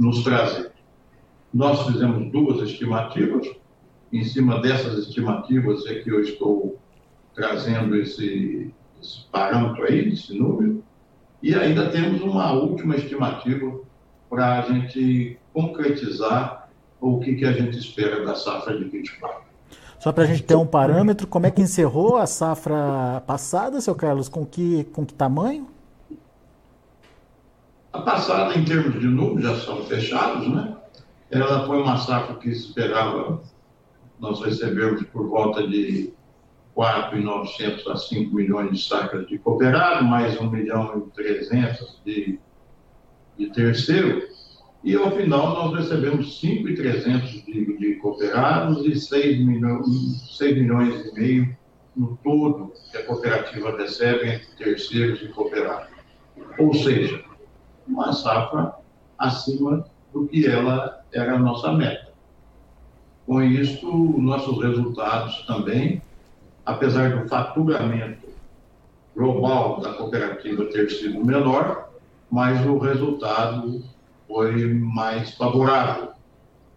nos 0.00 0.24
trazer. 0.24 0.72
Nós 1.52 1.86
fizemos 1.86 2.32
duas 2.32 2.62
estimativas, 2.62 3.46
em 4.10 4.24
cima 4.24 4.60
dessas 4.60 5.06
estimativas 5.06 5.86
é 5.86 5.96
que 5.96 6.10
eu 6.10 6.20
estou 6.22 6.78
trazendo 7.34 7.94
esse, 7.94 8.72
esse 9.00 9.26
parâmetro 9.30 9.84
aí, 9.84 10.08
esse 10.08 10.36
número, 10.36 10.82
e 11.42 11.54
ainda 11.54 11.90
temos 11.90 12.22
uma 12.22 12.50
última 12.52 12.96
estimativa 12.96 13.78
para 14.28 14.60
a 14.60 14.62
gente 14.62 15.38
concretizar 15.52 16.70
o 16.98 17.20
que, 17.20 17.34
que 17.34 17.44
a 17.44 17.52
gente 17.52 17.78
espera 17.78 18.24
da 18.24 18.34
safra 18.34 18.76
de 18.78 18.84
24. 18.84 19.42
Só 19.98 20.12
para 20.12 20.24
a 20.24 20.26
gente 20.26 20.42
ter 20.42 20.54
um 20.54 20.66
parâmetro, 20.66 21.26
como 21.26 21.46
é 21.46 21.50
que 21.50 21.60
encerrou 21.60 22.16
a 22.16 22.26
safra 22.26 23.22
passada, 23.26 23.80
seu 23.82 23.94
Carlos? 23.94 24.30
Com 24.30 24.46
que, 24.46 24.84
com 24.84 25.04
que 25.04 25.12
tamanho? 25.12 25.66
A 27.92 28.00
passada, 28.02 28.56
em 28.56 28.64
termos 28.64 29.00
de 29.00 29.06
números, 29.06 29.42
já 29.42 29.56
são 29.64 29.84
fechados, 29.84 30.48
né? 30.48 30.76
Ela 31.30 31.66
foi 31.66 31.80
uma 31.80 31.96
safra 31.96 32.36
que 32.36 32.48
esperava 32.48 33.40
nós 34.20 34.40
recebemos 34.42 35.02
por 35.04 35.28
volta 35.28 35.66
de 35.66 36.12
4.900 36.76 37.90
a 37.90 37.96
5 37.96 38.34
milhões 38.34 38.70
de 38.70 38.84
sacas 38.84 39.26
de 39.26 39.38
cooperado, 39.38 40.04
mais 40.04 40.38
1 40.38 40.50
milhão 40.50 41.08
e 41.08 41.10
300 41.14 42.00
de, 42.04 42.38
de 43.38 43.50
terceiro. 43.50 44.28
E 44.84 44.94
ao 44.94 45.10
final 45.10 45.54
nós 45.54 45.80
recebemos 45.80 46.40
5.300 46.40 47.44
de, 47.44 47.78
de 47.78 47.94
cooperados 47.96 48.84
e 48.86 48.94
6 48.98 49.44
milhões, 49.44 50.36
6 50.36 50.54
milhões 50.54 51.06
e 51.06 51.14
meio 51.14 51.56
no 51.96 52.18
todo 52.22 52.72
que 52.90 52.98
a 52.98 53.04
cooperativa 53.04 53.76
recebe 53.76 54.28
entre 54.28 54.46
terceiros 54.56 55.20
e 55.22 55.28
cooperados. 55.28 55.88
Ou 56.58 56.72
seja, 56.72 57.22
uma 57.90 58.12
safra 58.12 58.74
acima 59.18 59.84
do 60.12 60.26
que 60.26 60.46
ela 60.46 61.04
era 61.12 61.34
a 61.34 61.38
nossa 61.38 61.72
meta. 61.72 62.10
Com 63.26 63.42
isso, 63.42 63.86
nossos 64.18 64.62
resultados 64.62 65.44
também, 65.46 66.02
apesar 66.64 67.20
do 67.20 67.28
faturamento 67.28 68.28
global 69.14 69.80
da 69.80 69.92
cooperativa 69.94 70.64
ter 70.66 70.90
sido 70.90 71.24
menor, 71.24 71.90
mas 72.30 72.64
o 72.66 72.78
resultado 72.78 73.82
foi 74.26 74.72
mais 74.74 75.34
favorável, 75.34 76.10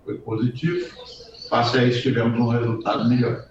foi 0.04 0.18
positivo. 0.18 0.90
Face 1.50 1.78
a 1.78 1.84
isso, 1.84 2.02
tivemos 2.02 2.40
um 2.40 2.48
resultado 2.48 3.08
melhor. 3.08 3.46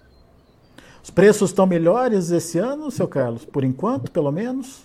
Os 1.01 1.09
preços 1.09 1.49
estão 1.49 1.65
melhores 1.65 2.31
esse 2.31 2.57
ano, 2.59 2.91
seu 2.91 3.07
Carlos, 3.07 3.45
por 3.45 3.63
enquanto, 3.63 4.11
pelo 4.11 4.31
menos? 4.31 4.83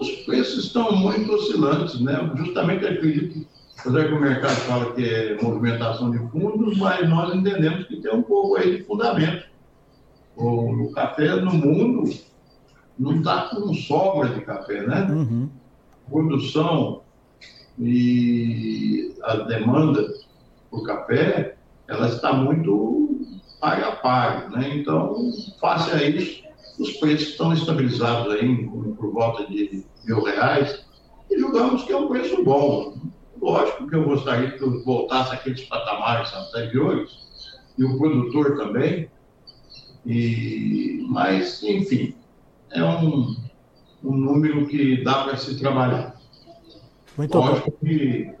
Os 0.00 0.10
preços 0.24 0.64
estão 0.64 0.92
muito 0.96 1.32
oscilantes, 1.32 2.00
né? 2.00 2.30
Justamente 2.36 2.84
acredito, 2.84 3.46
apesar 3.78 4.08
que 4.08 4.14
o 4.14 4.20
mercado 4.20 4.56
fala 4.62 4.92
que 4.92 5.08
é 5.08 5.40
movimentação 5.40 6.10
de 6.10 6.18
fundos, 6.30 6.76
mas 6.78 7.08
nós 7.08 7.34
entendemos 7.34 7.86
que 7.86 8.00
tem 8.00 8.12
um 8.12 8.22
pouco 8.22 8.56
aí 8.56 8.78
de 8.78 8.84
fundamento. 8.84 9.46
O, 10.36 10.84
o 10.84 10.92
café 10.92 11.36
no 11.36 11.52
mundo 11.52 12.12
não 12.98 13.16
está 13.16 13.48
com 13.48 13.72
sobra 13.72 14.30
de 14.30 14.40
café, 14.40 14.86
né? 14.86 15.06
Uhum. 15.10 15.48
Produção 16.10 17.02
e 17.78 19.14
a 19.22 19.36
demanda 19.36 20.06
por 20.70 20.84
café, 20.84 21.56
ela 21.88 22.08
está 22.08 22.32
muito 22.32 22.94
paga 23.60 23.88
a 23.88 23.96
paga, 23.96 24.48
né? 24.50 24.76
Então, 24.76 25.16
face 25.58 25.90
a 25.92 26.02
isso, 26.02 26.42
os 26.78 26.92
preços 26.94 27.28
estão 27.28 27.52
estabilizados 27.52 28.32
aí 28.32 28.66
por 28.66 29.12
volta 29.12 29.46
de 29.46 29.84
mil 30.04 30.22
reais 30.22 30.84
e 31.30 31.38
julgamos 31.38 31.84
que 31.84 31.92
é 31.92 31.96
um 31.96 32.08
preço 32.08 32.42
bom. 32.44 32.96
Lógico 33.40 33.86
que 33.88 33.94
eu 33.94 34.04
gostaria 34.04 34.52
que 34.52 34.64
voltasse 34.84 35.34
aqueles 35.34 35.62
patamares 35.62 36.32
anteriores 36.32 37.10
e 37.76 37.84
o 37.84 37.98
produtor 37.98 38.56
também, 38.56 39.10
e, 40.06 41.04
mas, 41.08 41.62
enfim, 41.62 42.14
é 42.70 42.82
um, 42.84 43.36
um 44.02 44.16
número 44.16 44.66
que 44.66 45.02
dá 45.02 45.24
para 45.24 45.36
se 45.36 45.58
trabalhar. 45.58 46.16
Muito 47.16 47.36
Lógico 47.36 47.70
bom. 47.70 47.76
que 47.86 48.32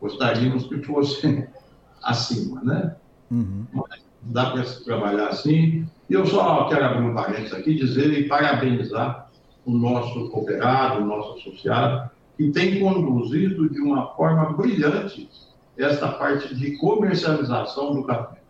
gostaríamos 0.00 0.66
que 0.66 0.82
fosse 0.82 1.48
acima, 2.02 2.62
né? 2.62 2.96
Uhum. 3.30 3.66
Mas 3.72 4.02
dá 4.22 4.50
para 4.50 4.64
se 4.64 4.84
trabalhar 4.84 5.28
assim. 5.28 5.86
E 6.08 6.14
eu 6.14 6.26
só 6.26 6.68
quero 6.68 6.84
abrir 6.84 7.04
um 7.04 7.14
parênteses 7.14 7.52
aqui, 7.52 7.74
dizer 7.74 8.12
e 8.12 8.28
parabenizar 8.28 9.30
o 9.64 9.72
nosso 9.72 10.28
cooperado, 10.30 11.02
o 11.02 11.06
nosso 11.06 11.38
associado, 11.38 12.10
que 12.36 12.50
tem 12.50 12.80
conduzido 12.80 13.68
de 13.68 13.80
uma 13.80 14.14
forma 14.14 14.52
brilhante 14.52 15.28
essa 15.76 16.08
parte 16.08 16.54
de 16.54 16.76
comercialização 16.76 17.94
do 17.94 18.04
café. 18.04 18.40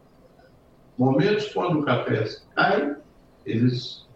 Momentos 0.98 1.52
quando 1.52 1.80
o 1.80 1.84
café 1.84 2.24
cai, 2.54 2.96
eles 3.44 4.06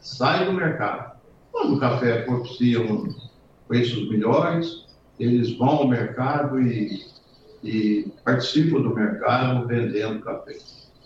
saem 0.00 0.46
do 0.46 0.52
mercado. 0.52 1.16
Quando 1.50 1.74
o 1.74 1.80
café 1.80 2.22
propicia 2.22 2.80
um 2.80 3.14
preços 3.66 4.08
melhores, 4.08 4.86
eles 5.18 5.56
vão 5.56 5.68
ao 5.68 5.88
mercado 5.88 6.60
e, 6.60 7.04
e 7.62 8.12
participam 8.24 8.80
do 8.80 8.94
mercado 8.94 9.66
vendendo 9.66 10.20
café. 10.20 10.56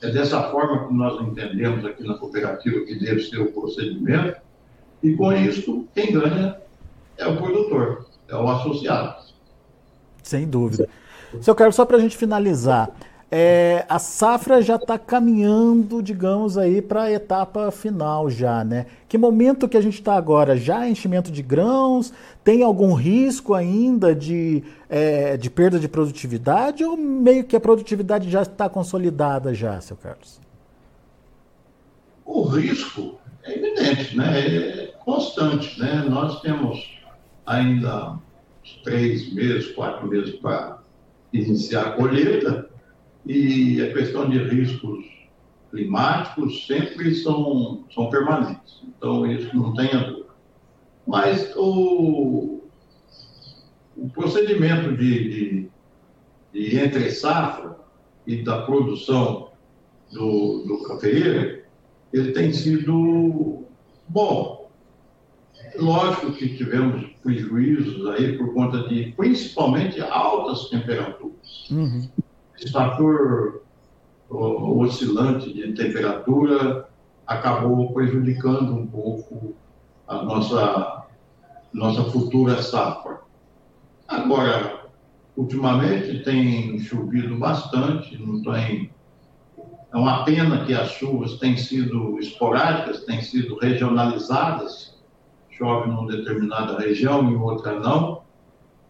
É 0.03 0.11
dessa 0.11 0.51
forma 0.51 0.89
que 0.89 0.95
nós 0.95 1.21
entendemos 1.21 1.85
aqui 1.85 2.07
na 2.07 2.15
cooperativa 2.15 2.85
que 2.85 2.99
deve 2.99 3.21
ser 3.21 3.39
o 3.41 3.53
procedimento, 3.53 4.41
e 5.03 5.15
com 5.15 5.33
isso, 5.33 5.87
quem 5.95 6.13
ganha 6.13 6.57
é 7.19 7.27
o 7.27 7.37
produtor, 7.37 8.07
é 8.29 8.35
o 8.35 8.49
associado. 8.49 9.23
Sem 10.23 10.47
dúvida. 10.47 10.89
Seu 11.41 11.55
Carlos, 11.55 11.77
só 11.77 11.85
para 11.85 11.97
a 11.97 12.01
gente 12.01 12.17
finalizar, 12.17 12.91
é, 13.33 13.87
a 13.89 14.01
safra 14.01 14.61
já 14.61 14.75
está 14.75 14.99
caminhando, 14.99 16.03
digamos 16.03 16.59
aí, 16.59 16.83
para 16.83 17.05
a 17.05 17.13
etapa 17.13 17.71
final 17.71 18.29
já, 18.29 18.65
né? 18.65 18.87
Que 19.09 19.17
momento 19.17 19.69
que 19.69 19.77
a 19.77 19.81
gente 19.81 19.95
está 19.95 20.15
agora? 20.15 20.57
Já 20.57 20.89
enchimento 20.89 21.31
de 21.31 21.41
grãos? 21.41 22.13
Tem 22.43 22.65
algum 22.65 22.93
risco 22.93 23.55
ainda 23.55 24.17
de, 24.17 24.65
é, 24.89 25.37
de 25.37 25.49
perda 25.49 25.79
de 25.79 25.89
produtividade 25.89 26.85
ou 26.85 26.97
meio 26.97 27.45
que 27.45 27.55
a 27.55 27.61
produtividade 27.61 28.29
já 28.29 28.43
está 28.43 28.69
consolidada 28.69 29.55
já, 29.55 29.81
seu 29.81 29.97
Carlos? 29.97 30.41
O 32.25 32.43
risco 32.43 33.17
é 33.45 33.57
evidente, 33.57 34.17
né? 34.17 34.41
É 34.41 34.87
constante, 35.05 35.79
né? 35.79 36.05
Nós 36.09 36.41
temos 36.41 36.99
ainda 37.47 38.19
três 38.83 39.33
meses, 39.33 39.71
quatro 39.71 40.09
meses 40.09 40.35
para 40.37 40.79
iniciar 41.33 41.83
a 41.83 41.91
colheita 41.93 42.70
e 43.27 43.81
a 43.83 43.93
questão 43.93 44.29
de 44.29 44.39
riscos 44.39 45.05
climáticos 45.71 46.67
sempre 46.67 47.15
são, 47.15 47.85
são 47.95 48.11
permanentes. 48.11 48.83
Então, 48.85 49.31
isso 49.31 49.55
não 49.57 49.75
tem 49.75 49.91
a 49.93 50.03
dúvida. 50.03 50.31
Mas 51.07 51.55
o, 51.57 52.63
o 53.97 54.09
procedimento 54.11 54.97
de, 54.97 55.29
de, 55.29 55.71
de 56.53 56.79
entre 56.79 57.11
safra 57.11 57.77
e 58.27 58.43
da 58.43 58.63
produção 58.63 59.51
do, 60.13 60.65
do 60.67 60.83
cafeeiro, 60.85 61.63
ele 62.13 62.33
tem 62.33 62.53
sido 62.53 63.65
bom. 64.09 64.69
Lógico 65.77 66.33
que 66.33 66.57
tivemos 66.57 67.09
prejuízos 67.23 68.07
aí 68.09 68.37
por 68.37 68.53
conta 68.53 68.89
de, 68.89 69.13
principalmente, 69.17 70.01
altas 70.01 70.69
temperaturas. 70.69 71.71
Uhum 71.71 72.09
esse 72.61 72.71
fator 72.71 73.63
oscilante 74.29 75.51
de 75.53 75.73
temperatura 75.73 76.87
acabou 77.27 77.91
prejudicando 77.95 78.75
um 78.75 78.87
pouco 78.87 79.55
a 80.07 80.23
nossa, 80.23 81.07
nossa 81.73 82.05
futura 82.11 82.61
safra. 82.61 83.21
Agora, 84.07 84.91
ultimamente 85.37 86.23
tem 86.23 86.79
chovido 86.81 87.39
bastante, 87.39 88.19
não 88.19 88.43
tem. 88.43 88.91
É 89.93 89.97
uma 89.97 90.25
pena 90.25 90.65
que 90.67 90.75
as 90.75 90.91
chuvas 90.91 91.39
têm 91.39 91.57
sido 91.57 92.19
esporádicas, 92.19 93.05
têm 93.05 93.23
sido 93.23 93.57
regionalizadas, 93.59 95.01
chove 95.51 95.89
numa 95.89 96.09
determinada 96.09 96.79
região, 96.79 97.31
em 97.31 97.37
outra 97.37 97.81
não, 97.81 98.23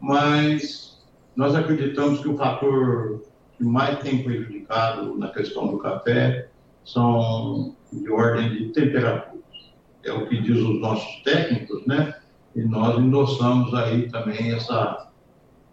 mas 0.00 1.00
nós 1.37 1.54
acreditamos 1.54 2.20
que 2.20 2.28
o 2.28 2.37
fator 2.37 3.29
que 3.60 3.64
mais 3.64 3.98
tem 3.98 4.22
prejudicado 4.22 5.18
na 5.18 5.28
questão 5.28 5.68
do 5.68 5.78
café 5.78 6.48
são 6.82 7.76
de 7.92 8.10
ordem 8.10 8.50
de 8.50 8.68
temperatura. 8.72 9.42
É 10.02 10.12
o 10.12 10.26
que 10.26 10.40
diz 10.40 10.58
os 10.58 10.80
nossos 10.80 11.22
técnicos, 11.22 11.86
né? 11.86 12.14
E 12.56 12.62
nós 12.62 12.98
endossamos 12.98 13.74
aí 13.74 14.08
também 14.08 14.54
essa, 14.54 15.10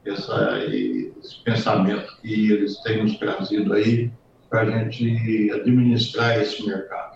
essa, 0.05 0.59
esse 0.65 1.41
pensamento 1.45 2.17
que 2.21 2.51
eles 2.51 2.77
têm 2.81 3.03
nos 3.03 3.17
trazido 3.17 3.73
aí 3.73 4.11
para 4.49 4.63
a 4.63 4.65
gente 4.65 5.49
administrar 5.53 6.41
esse 6.41 6.65
mercado. 6.65 7.15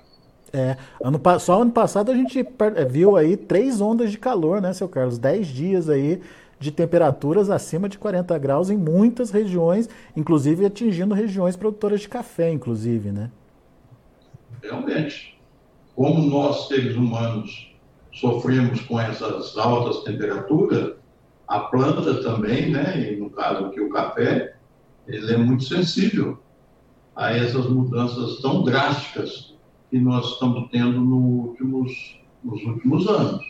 É, 0.53 0.77
ano, 1.03 1.21
só 1.39 1.61
ano 1.61 1.71
passado 1.71 2.11
a 2.11 2.15
gente 2.15 2.45
viu 2.89 3.17
aí 3.17 3.35
três 3.35 3.79
ondas 3.81 4.11
de 4.11 4.17
calor, 4.17 4.61
né, 4.61 4.73
seu 4.73 4.87
Carlos? 4.87 5.17
Dez 5.17 5.47
dias 5.47 5.89
aí 5.89 6.21
de 6.61 6.71
temperaturas 6.71 7.49
acima 7.49 7.89
de 7.89 7.97
40 7.97 8.37
graus 8.37 8.69
em 8.69 8.77
muitas 8.77 9.31
regiões, 9.31 9.89
inclusive 10.15 10.63
atingindo 10.63 11.15
regiões 11.15 11.55
produtoras 11.55 12.01
de 12.01 12.07
café, 12.07 12.51
inclusive, 12.51 13.11
né? 13.11 13.31
Realmente. 14.61 15.41
Como 15.95 16.21
nós, 16.21 16.67
seres 16.67 16.95
humanos, 16.95 17.75
sofremos 18.13 18.79
com 18.81 18.99
essas 18.99 19.57
altas 19.57 20.03
temperaturas, 20.03 20.93
a 21.47 21.61
planta 21.61 22.21
também, 22.21 22.69
né, 22.69 23.11
e 23.11 23.15
no 23.15 23.31
caso 23.31 23.65
aqui 23.65 23.81
o 23.81 23.89
café, 23.89 24.55
ele 25.07 25.33
é 25.33 25.37
muito 25.37 25.63
sensível 25.63 26.37
a 27.15 27.35
essas 27.35 27.65
mudanças 27.67 28.39
tão 28.39 28.63
drásticas 28.63 29.55
que 29.89 29.97
nós 29.97 30.33
estamos 30.33 30.69
tendo 30.71 31.01
no 31.01 31.17
últimos, 31.17 32.19
nos 32.43 32.63
últimos 32.63 33.07
anos. 33.07 33.43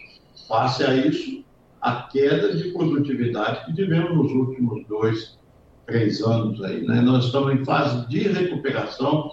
Face 0.48 0.84
a 0.84 0.96
isso, 0.96 1.44
a 1.82 2.04
queda 2.04 2.56
de 2.56 2.70
produtividade 2.72 3.66
que 3.66 3.74
tivemos 3.74 4.12
nos 4.12 4.32
últimos 4.32 4.86
dois, 4.88 5.38
três 5.86 6.22
anos 6.22 6.64
aí. 6.64 6.86
Né? 6.86 7.02
Nós 7.02 7.26
estamos 7.26 7.54
em 7.54 7.66
fase 7.66 8.08
de 8.08 8.20
recuperação 8.20 9.32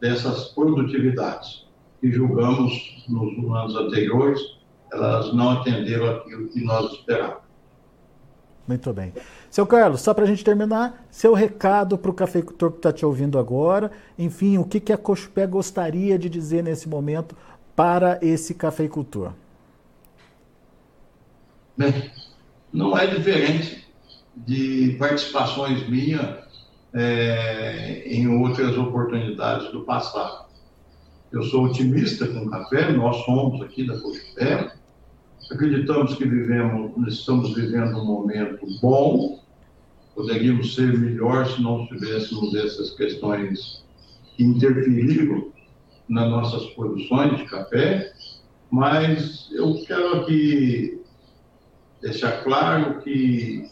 dessas 0.00 0.48
produtividades 0.48 1.66
que 2.00 2.10
julgamos 2.10 3.04
nos 3.08 3.56
anos 3.56 3.76
anteriores, 3.76 4.40
elas 4.92 5.32
não 5.34 5.50
atenderam 5.50 6.10
aquilo 6.10 6.48
que 6.48 6.64
nós 6.64 6.92
esperávamos. 6.92 7.50
Muito 8.66 8.92
bem. 8.92 9.12
Seu 9.50 9.66
Carlos, 9.66 10.00
só 10.00 10.14
para 10.14 10.24
a 10.24 10.26
gente 10.26 10.44
terminar, 10.44 11.04
seu 11.10 11.34
recado 11.34 11.98
para 11.98 12.10
o 12.10 12.14
cafeicultor 12.14 12.70
que 12.70 12.76
está 12.76 12.92
te 12.92 13.04
ouvindo 13.04 13.38
agora, 13.38 13.90
enfim, 14.16 14.58
o 14.58 14.64
que, 14.64 14.78
que 14.78 14.92
a 14.92 14.96
Cochupé 14.96 15.46
gostaria 15.46 16.18
de 16.18 16.30
dizer 16.30 16.62
nesse 16.62 16.88
momento 16.88 17.36
para 17.74 18.18
esse 18.22 18.54
cafeicultor? 18.54 19.32
Bem, 21.80 22.10
não 22.70 22.98
é 22.98 23.06
diferente 23.06 23.86
de 24.36 24.96
participações 24.98 25.88
minhas 25.88 26.44
é, 26.92 28.02
em 28.04 28.28
outras 28.28 28.76
oportunidades 28.76 29.72
do 29.72 29.80
passado. 29.80 30.44
Eu 31.32 31.42
sou 31.44 31.64
otimista 31.64 32.26
com 32.26 32.40
o 32.40 32.50
café, 32.50 32.92
nós 32.92 33.24
somos 33.24 33.62
aqui 33.62 33.86
da 33.86 33.98
Cochupé, 33.98 34.74
acreditamos 35.50 36.16
que 36.16 36.26
vivemos, 36.26 37.08
estamos 37.08 37.54
vivendo 37.54 37.96
um 37.96 38.04
momento 38.04 38.66
bom, 38.82 39.42
poderíamos 40.14 40.74
ser 40.74 40.98
melhor 40.98 41.46
se 41.46 41.62
não 41.62 41.86
tivéssemos 41.86 42.54
essas 42.56 42.90
questões 42.90 43.82
que 44.36 44.44
interferiram 44.44 45.50
nas 46.06 46.28
nossas 46.28 46.62
produções 46.74 47.38
de 47.38 47.44
café, 47.46 48.12
mas 48.70 49.48
eu 49.50 49.82
quero 49.86 50.20
aqui 50.20 50.99
deixar 52.00 52.42
claro 52.42 53.00
que 53.00 53.68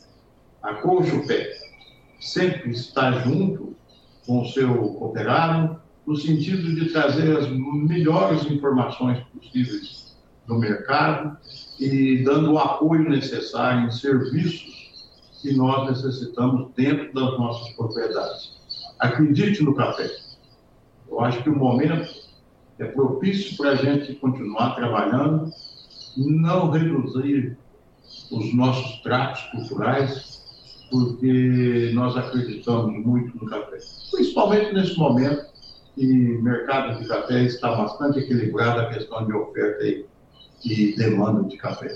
a 0.62 0.74
Cochupé 0.74 1.50
sempre 2.20 2.70
está 2.72 3.12
junto 3.20 3.76
com 4.26 4.42
o 4.42 4.46
seu 4.46 4.74
cooperado, 4.94 5.80
no 6.06 6.16
sentido 6.16 6.74
de 6.74 6.90
trazer 6.90 7.36
as 7.36 7.48
melhores 7.50 8.44
informações 8.50 9.18
possíveis 9.34 10.16
do 10.46 10.58
mercado 10.58 11.36
e 11.78 12.22
dando 12.24 12.52
o 12.52 12.58
apoio 12.58 13.08
necessário 13.08 13.86
em 13.86 13.90
serviços 13.90 14.78
que 15.40 15.54
nós 15.54 15.88
necessitamos 15.90 16.70
dentro 16.74 17.12
das 17.12 17.38
nossas 17.38 17.72
propriedades. 17.74 18.58
Acredite 18.98 19.62
no 19.62 19.74
café. 19.74 20.10
Eu 21.08 21.20
acho 21.20 21.42
que 21.42 21.50
o 21.50 21.56
momento 21.56 22.10
é 22.78 22.84
propício 22.86 23.56
para 23.56 23.70
a 23.70 23.76
gente 23.76 24.14
continuar 24.14 24.74
trabalhando, 24.74 25.50
não 26.16 26.70
reduzir 26.70 27.56
os 28.30 28.54
nossos 28.54 29.00
tratos 29.02 29.42
culturais, 29.50 30.38
porque 30.90 31.90
nós 31.94 32.16
acreditamos 32.16 33.04
muito 33.04 33.36
no 33.36 33.46
café. 33.48 33.78
Principalmente 34.10 34.72
nesse 34.72 34.98
momento 34.98 35.46
que 35.94 36.36
o 36.36 36.42
mercado 36.42 36.98
de 36.98 37.08
café 37.08 37.42
está 37.42 37.74
bastante 37.74 38.20
equilibrado, 38.20 38.80
a 38.80 38.86
questão 38.86 39.26
de 39.26 39.32
oferta 39.32 39.84
e 40.64 40.94
demanda 40.96 41.48
de 41.48 41.56
café. 41.56 41.94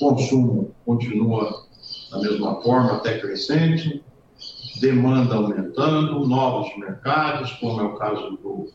O 0.00 0.08
consumo 0.10 0.74
continua 0.84 1.64
da 2.10 2.18
mesma 2.18 2.60
forma, 2.62 2.96
até 2.96 3.18
crescente, 3.18 4.02
demanda 4.80 5.34
aumentando, 5.34 6.26
novos 6.26 6.76
mercados, 6.76 7.52
como 7.52 7.80
é 7.80 7.84
o 7.84 7.96
caso 7.96 8.38
do, 8.42 8.68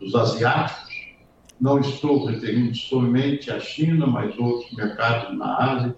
dos 0.00 0.14
asiáticos. 0.14 0.94
Não 1.60 1.78
estou 1.78 2.26
referindo 2.26 2.74
somente 2.74 3.50
à 3.50 3.60
China, 3.60 4.06
mas 4.06 4.36
outros 4.38 4.70
mercados 4.72 5.36
na 5.38 5.56
Ásia 5.56 5.96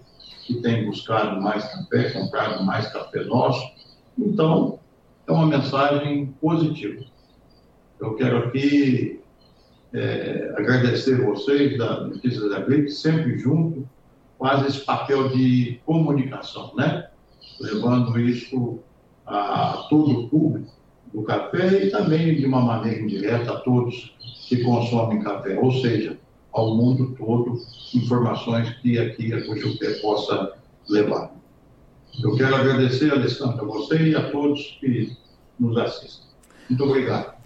que 0.49 0.61
têm 0.61 0.87
buscado 0.87 1.39
mais 1.39 1.63
café, 1.63 2.09
comprado 2.09 2.63
mais 2.65 2.91
café 2.91 3.23
nosso. 3.23 3.63
Então, 4.17 4.79
é 5.27 5.31
uma 5.31 5.45
mensagem 5.45 6.33
positiva. 6.41 7.05
Eu 8.01 8.15
quero 8.15 8.39
aqui 8.39 9.21
é, 9.93 10.51
agradecer 10.57 11.23
vocês 11.23 11.77
da 11.77 12.01
Notícias 12.01 12.49
da 12.49 12.61
Gripe, 12.61 12.89
sempre 12.89 13.37
junto, 13.37 13.87
faz 14.39 14.65
esse 14.65 14.83
papel 14.83 15.29
de 15.29 15.79
comunicação, 15.85 16.73
né? 16.75 17.09
Levando 17.61 18.19
isso 18.19 18.79
a 19.27 19.85
todo 19.87 20.21
o 20.21 20.29
público 20.29 20.71
do 21.13 21.21
café 21.21 21.85
e 21.85 21.91
também 21.91 22.35
de 22.35 22.45
uma 22.47 22.61
maneira 22.61 23.01
indireta 23.01 23.51
a 23.51 23.59
todos 23.59 24.15
que 24.47 24.63
consomem 24.63 25.21
café, 25.21 25.59
ou 25.59 25.71
seja, 25.71 26.17
ao 26.51 26.75
mundo 26.75 27.15
todo, 27.17 27.61
informações 27.93 28.69
que 28.81 28.97
aqui 28.97 29.33
a 29.33 29.45
Cujupé 29.45 29.93
possa 30.01 30.53
levar. 30.87 31.31
Eu 32.21 32.35
quero 32.35 32.55
agradecer, 32.55 33.11
Alessandro, 33.11 33.63
a 33.63 33.67
você 33.67 34.09
e 34.09 34.15
a 34.15 34.31
todos 34.31 34.77
que 34.79 35.15
nos 35.59 35.77
assistem. 35.77 36.27
Muito 36.69 36.83
obrigado. 36.83 37.39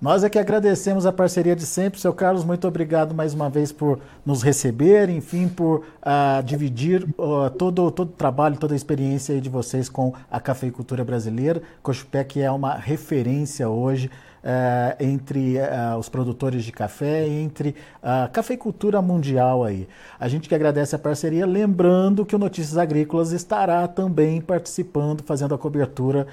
Nós 0.00 0.22
é 0.22 0.28
que 0.28 0.38
agradecemos 0.38 1.06
a 1.06 1.12
parceria 1.12 1.56
de 1.56 1.64
sempre. 1.64 1.98
Seu 1.98 2.12
Carlos, 2.12 2.44
muito 2.44 2.68
obrigado 2.68 3.14
mais 3.14 3.32
uma 3.32 3.48
vez 3.48 3.72
por 3.72 4.00
nos 4.24 4.42
receber, 4.42 5.08
enfim, 5.08 5.48
por 5.48 5.78
uh, 5.78 6.42
dividir 6.44 7.04
uh, 7.16 7.48
todo, 7.56 7.90
todo 7.90 8.08
o 8.08 8.12
trabalho, 8.12 8.58
toda 8.58 8.74
a 8.74 8.76
experiência 8.76 9.40
de 9.40 9.48
vocês 9.48 9.88
com 9.88 10.12
a 10.30 10.38
cafeicultura 10.38 11.04
brasileira. 11.04 11.62
Cochupé 11.82 12.22
que 12.22 12.40
é 12.42 12.50
uma 12.50 12.74
referência 12.74 13.68
hoje 13.68 14.10
uh, 14.44 15.02
entre 15.02 15.56
os 15.98 16.08
produtores 16.08 16.64
de 16.64 16.70
café 16.70 17.26
entre 17.26 17.74
a 18.02 18.28
cafeicultura 18.28 19.00
mundial 19.00 19.64
aí. 19.64 19.88
A 20.20 20.28
gente 20.28 20.48
que 20.48 20.54
agradece 20.54 20.94
a 20.94 20.98
parceria, 20.98 21.46
lembrando 21.46 22.24
que 22.24 22.36
o 22.36 22.38
Notícias 22.38 22.76
Agrícolas 22.76 23.32
estará 23.32 23.88
também 23.88 24.40
participando, 24.40 25.22
fazendo 25.22 25.54
a 25.54 25.58
cobertura 25.58 26.26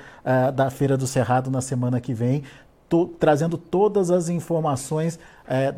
da 0.53 0.69
Feira 0.69 0.97
do 0.97 1.07
Cerrado 1.07 1.49
na 1.49 1.61
semana 1.61 1.99
que 1.99 2.13
vem 2.13 2.43
to, 2.89 3.07
trazendo 3.19 3.57
todas 3.57 4.11
as 4.11 4.29
informações 4.29 5.19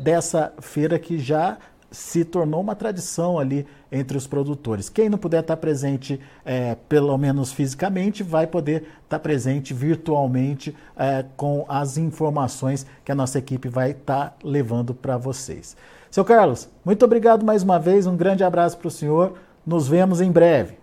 dessa 0.02 0.52
feira 0.60 0.98
que 0.98 1.18
já 1.18 1.58
se 1.94 2.24
tornou 2.24 2.60
uma 2.60 2.74
tradição 2.74 3.38
ali 3.38 3.66
entre 3.90 4.18
os 4.18 4.26
produtores. 4.26 4.88
Quem 4.88 5.08
não 5.08 5.16
puder 5.16 5.40
estar 5.40 5.56
presente, 5.56 6.20
é, 6.44 6.74
pelo 6.88 7.16
menos 7.16 7.52
fisicamente, 7.52 8.22
vai 8.22 8.46
poder 8.46 8.84
estar 9.04 9.20
presente 9.20 9.72
virtualmente 9.72 10.76
é, 10.96 11.24
com 11.36 11.64
as 11.68 11.96
informações 11.96 12.84
que 13.04 13.12
a 13.12 13.14
nossa 13.14 13.38
equipe 13.38 13.68
vai 13.68 13.92
estar 13.92 14.36
levando 14.42 14.92
para 14.92 15.16
vocês. 15.16 15.76
Seu 16.10 16.24
Carlos, 16.24 16.68
muito 16.84 17.04
obrigado 17.04 17.44
mais 17.44 17.62
uma 17.62 17.78
vez, 17.78 18.06
um 18.06 18.16
grande 18.16 18.44
abraço 18.44 18.76
para 18.76 18.88
o 18.88 18.90
senhor, 18.90 19.34
nos 19.66 19.88
vemos 19.88 20.20
em 20.20 20.30
breve. 20.30 20.76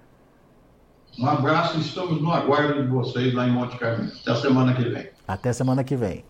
Um 1.20 1.28
abraço, 1.28 1.78
estamos 1.80 2.22
no 2.22 2.32
aguardo 2.32 2.82
de 2.82 2.88
vocês 2.88 3.34
lá 3.34 3.48
em 3.48 3.52
Monte 3.52 3.78
Carmelo. 3.78 4.12
Até 4.22 4.36
semana 4.36 4.74
que 4.74 4.84
vem. 4.84 5.10
Até 5.28 5.54
semana 5.54 5.84
que 5.84 5.96
vem. 5.96 6.24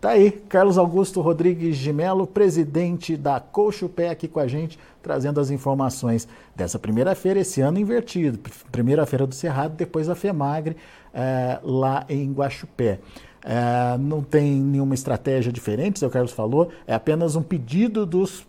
Tá 0.00 0.10
aí, 0.10 0.30
Carlos 0.30 0.78
Augusto 0.78 1.20
Rodrigues 1.20 1.76
de 1.76 1.92
Melo, 1.92 2.24
presidente 2.24 3.16
da 3.16 3.40
Cochupé, 3.40 4.10
aqui 4.10 4.28
com 4.28 4.38
a 4.38 4.46
gente, 4.46 4.78
trazendo 5.02 5.40
as 5.40 5.50
informações 5.50 6.28
dessa 6.54 6.78
primeira 6.78 7.16
feira, 7.16 7.40
esse 7.40 7.60
ano 7.60 7.80
invertido. 7.80 8.38
Primeira 8.70 9.04
feira 9.06 9.26
do 9.26 9.34
Cerrado, 9.34 9.74
depois 9.74 10.08
a 10.08 10.14
FEMAGRE, 10.14 10.76
é, 11.12 11.58
lá 11.64 12.06
em 12.08 12.32
Guaxupé. 12.32 13.00
É, 13.44 13.98
não 13.98 14.22
tem 14.22 14.54
nenhuma 14.60 14.94
estratégia 14.94 15.52
diferente, 15.52 16.04
o 16.04 16.10
Carlos 16.10 16.32
falou, 16.32 16.70
é 16.86 16.94
apenas 16.94 17.34
um 17.34 17.42
pedido 17.42 18.06
dos 18.06 18.46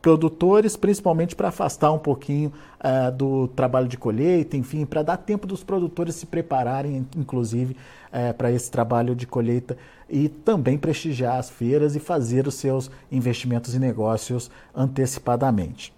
produtores, 0.00 0.76
principalmente 0.76 1.36
para 1.36 1.48
afastar 1.48 1.92
um 1.92 1.98
pouquinho 1.98 2.52
uh, 2.78 3.12
do 3.12 3.48
trabalho 3.48 3.86
de 3.86 3.96
colheita, 3.96 4.56
enfim, 4.56 4.86
para 4.86 5.02
dar 5.02 5.16
tempo 5.16 5.46
dos 5.46 5.62
produtores 5.62 6.14
se 6.14 6.26
prepararem, 6.26 7.06
inclusive, 7.16 7.76
uh, 8.08 8.34
para 8.34 8.50
esse 8.50 8.70
trabalho 8.70 9.14
de 9.14 9.26
colheita 9.26 9.76
e 10.08 10.28
também 10.28 10.78
prestigiar 10.78 11.36
as 11.36 11.50
feiras 11.50 11.94
e 11.94 12.00
fazer 12.00 12.46
os 12.46 12.54
seus 12.54 12.90
investimentos 13.12 13.74
e 13.74 13.78
negócios 13.78 14.50
antecipadamente. 14.74 15.92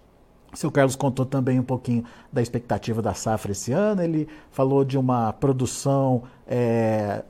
O 0.53 0.57
seu 0.57 0.69
Carlos 0.69 0.95
contou 0.95 1.25
também 1.25 1.59
um 1.59 1.63
pouquinho 1.63 2.03
da 2.31 2.39
expectativa 2.39 3.01
da 3.01 3.15
safra 3.15 3.51
esse 3.51 3.71
ano. 3.71 4.03
Ele 4.03 4.27
falou 4.51 4.85
de 4.85 4.99
uma 4.99 5.33
produção 5.33 6.23
é, 6.45 7.23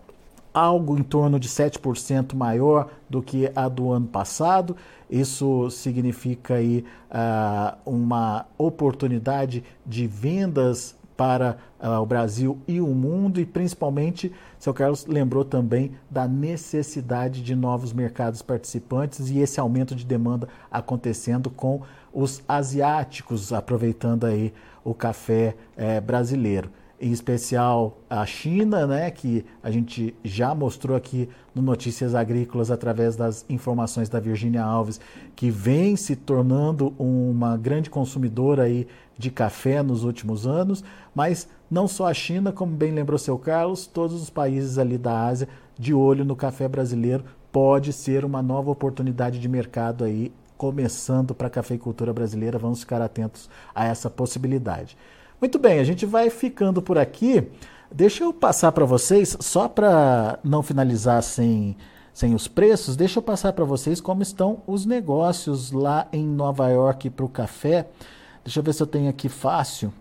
algo 0.54 0.98
em 0.98 1.04
torno 1.04 1.40
de 1.40 1.50
7% 1.50 2.36
maior 2.36 2.90
do 3.10 3.22
que 3.22 3.52
a 3.56 3.68
do 3.68 3.92
ano 3.92 4.08
passado. 4.08 4.76
Isso 5.10 5.70
significa 5.72 6.56
aí, 6.56 6.86
uh, 7.10 7.78
uma 7.86 8.46
oportunidade 8.58 9.64
de 9.86 10.06
vendas 10.08 10.96
para 11.16 11.58
uh, 11.80 12.02
o 12.02 12.06
Brasil 12.06 12.58
e 12.68 12.82
o 12.82 12.88
mundo 12.88 13.40
e 13.40 13.46
principalmente, 13.46 14.32
seu 14.60 14.74
Carlos 14.74 15.06
lembrou 15.06 15.46
também 15.46 15.92
da 16.10 16.28
necessidade 16.28 17.44
de 17.44 17.56
novos 17.56 17.94
mercados 17.94 18.42
participantes 18.42 19.30
e 19.30 19.40
esse 19.40 19.60
aumento 19.60 19.96
de 19.96 20.06
demanda 20.06 20.48
acontecendo 20.72 21.50
com 21.50 21.82
os 22.12 22.42
asiáticos 22.48 23.54
aproveitando 23.54 24.26
aí 24.26 24.54
o 24.84 24.94
café 24.94 25.56
eh, 25.78 26.02
brasileiro 26.02 26.70
em 27.04 27.12
especial 27.12 27.98
a 28.10 28.26
China, 28.26 28.88
né, 28.88 29.12
que 29.12 29.46
a 29.62 29.70
gente 29.70 30.16
já 30.24 30.56
mostrou 30.56 30.96
aqui 30.96 31.28
no 31.54 31.62
Notícias 31.62 32.16
Agrícolas 32.16 32.72
através 32.72 33.18
das 33.18 33.46
informações 33.50 34.08
da 34.08 34.22
Virginia 34.22 34.64
Alves, 34.64 35.02
que 35.36 35.52
vem 35.52 35.98
se 35.98 36.16
tornando 36.16 36.94
uma 36.98 37.58
grande 37.58 37.90
consumidora 37.90 38.64
aí 38.64 38.88
de 39.18 39.30
café 39.30 39.84
nos 39.84 40.06
últimos 40.06 40.48
anos, 40.48 40.82
mas 41.14 41.50
não 41.70 41.90
só 41.90 42.08
a 42.08 42.14
China, 42.14 42.54
como 42.54 42.74
bem 42.74 42.94
lembrou 42.94 43.20
seu 43.20 43.38
Carlos, 43.38 43.86
todos 43.86 44.22
os 44.22 44.30
países 44.30 44.78
ali 44.78 44.98
da 44.98 45.28
Ásia 45.28 45.50
de 45.78 45.94
olho 45.94 46.24
no 46.24 46.38
café 46.38 46.70
brasileiro 46.70 47.26
pode 47.52 47.92
ser 47.92 48.24
uma 48.24 48.42
nova 48.42 48.72
oportunidade 48.72 49.40
de 49.40 49.50
mercado 49.50 50.06
aí 50.06 50.32
começando 50.58 51.36
para 51.36 51.48
a 51.48 51.50
cafeicultura 51.50 52.14
brasileira. 52.14 52.58
Vamos 52.58 52.80
ficar 52.80 53.02
atentos 53.02 53.50
a 53.76 53.86
essa 53.86 54.10
possibilidade. 54.10 54.96
Muito 55.44 55.60
bem, 55.60 55.78
a 55.80 55.84
gente 55.84 56.06
vai 56.06 56.30
ficando 56.30 56.82
por 56.82 56.98
aqui. 56.98 57.46
Deixa 57.92 58.24
eu 58.24 58.32
passar 58.32 58.72
para 58.72 58.86
vocês, 58.86 59.36
só 59.42 59.68
para 59.68 60.40
não 60.42 60.64
finalizar 60.64 61.22
sem, 61.22 61.76
sem 62.14 62.34
os 62.34 62.48
preços, 62.48 62.96
deixa 62.96 63.20
eu 63.20 63.24
passar 63.24 63.52
para 63.52 63.66
vocês 63.66 64.00
como 64.00 64.22
estão 64.22 64.62
os 64.66 64.86
negócios 64.86 65.74
lá 65.74 66.08
em 66.14 66.26
Nova 66.26 66.70
York 66.70 67.10
para 67.10 67.26
o 67.26 67.28
café. 67.28 67.90
Deixa 68.42 68.62
eu 68.62 68.64
ver 68.64 68.72
se 68.72 68.84
eu 68.84 68.88
tenho 68.88 69.10
aqui 69.10 69.28
fácil. 69.28 69.94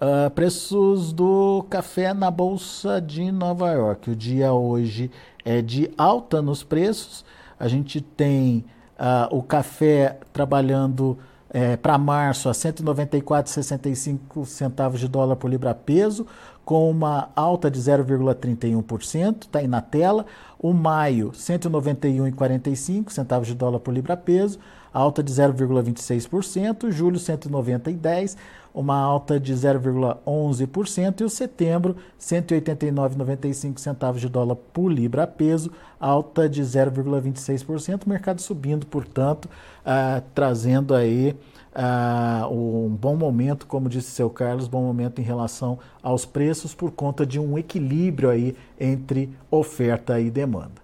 Uh, 0.00 0.28
preços 0.30 1.12
do 1.12 1.64
café 1.70 2.12
na 2.12 2.32
Bolsa 2.32 3.00
de 3.00 3.30
Nova 3.30 3.70
York. 3.70 4.10
O 4.10 4.16
dia 4.16 4.52
hoje 4.52 5.08
é 5.44 5.62
de 5.62 5.88
alta 5.96 6.42
nos 6.42 6.64
preços. 6.64 7.24
A 7.60 7.68
gente 7.68 8.00
tem 8.00 8.64
uh, 8.98 9.32
o 9.32 9.40
café 9.40 10.18
trabalhando 10.32 11.16
é, 11.54 11.76
para 11.76 11.96
março 11.96 12.48
a 12.48 12.52
194,65 12.52 14.44
centavos 14.44 14.98
de 14.98 15.06
dólar 15.06 15.36
por 15.36 15.48
libra 15.48 15.72
peso, 15.72 16.26
com 16.64 16.90
uma 16.90 17.30
alta 17.36 17.70
de 17.70 17.78
0,31%, 17.78 19.42
está 19.42 19.60
aí 19.60 19.68
na 19.68 19.80
tela. 19.80 20.26
O 20.58 20.72
maio, 20.72 21.30
191,45 21.30 23.10
centavos 23.10 23.46
de 23.46 23.54
dólar 23.54 23.78
por 23.78 23.94
libra 23.94 24.16
peso, 24.16 24.58
alta 24.92 25.22
de 25.22 25.32
0,26%. 25.32 26.90
Julho, 26.90 27.20
190,10 27.20 28.36
uma 28.74 28.98
alta 28.98 29.38
de 29.38 29.54
0,11%, 29.54 31.20
e 31.20 31.24
o 31.24 31.30
setembro, 31.30 31.96
189,95 32.20 33.78
centavos 33.78 34.20
de 34.20 34.28
dólar 34.28 34.56
por 34.56 34.90
libra 34.90 35.26
peso, 35.28 35.70
alta 36.00 36.48
de 36.48 36.60
0,26%, 36.60 38.06
mercado 38.06 38.40
subindo, 38.40 38.84
portanto, 38.84 39.48
ah, 39.86 40.20
trazendo 40.34 40.92
aí 40.92 41.36
ah, 41.72 42.48
um 42.50 42.88
bom 42.88 43.14
momento, 43.14 43.64
como 43.66 43.88
disse 43.88 44.10
seu 44.10 44.28
Carlos, 44.28 44.66
bom 44.66 44.82
momento 44.82 45.20
em 45.20 45.24
relação 45.24 45.78
aos 46.02 46.24
preços 46.24 46.74
por 46.74 46.90
conta 46.90 47.24
de 47.24 47.38
um 47.38 47.56
equilíbrio 47.56 48.28
aí 48.28 48.56
entre 48.78 49.30
oferta 49.52 50.18
e 50.18 50.30
demanda. 50.30 50.82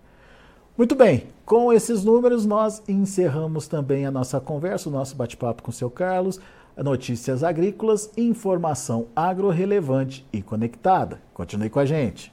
Muito 0.78 0.94
bem, 0.94 1.24
com 1.44 1.72
esses 1.72 2.04
números 2.04 2.46
nós 2.46 2.82
encerramos 2.88 3.66
também 3.66 4.06
a 4.06 4.10
nossa 4.10 4.40
conversa, 4.40 4.88
o 4.88 4.92
nosso 4.92 5.16
bate-papo 5.16 5.62
com 5.62 5.70
o 5.70 5.74
seu 5.74 5.90
Carlos 5.90 6.40
notícias 6.82 7.44
agrícolas, 7.44 8.10
informação 8.16 9.08
agro-relevante 9.14 10.26
e 10.32 10.42
conectada. 10.42 11.20
Continue 11.34 11.70
com 11.70 11.78
a 11.78 11.84
gente. 11.84 12.32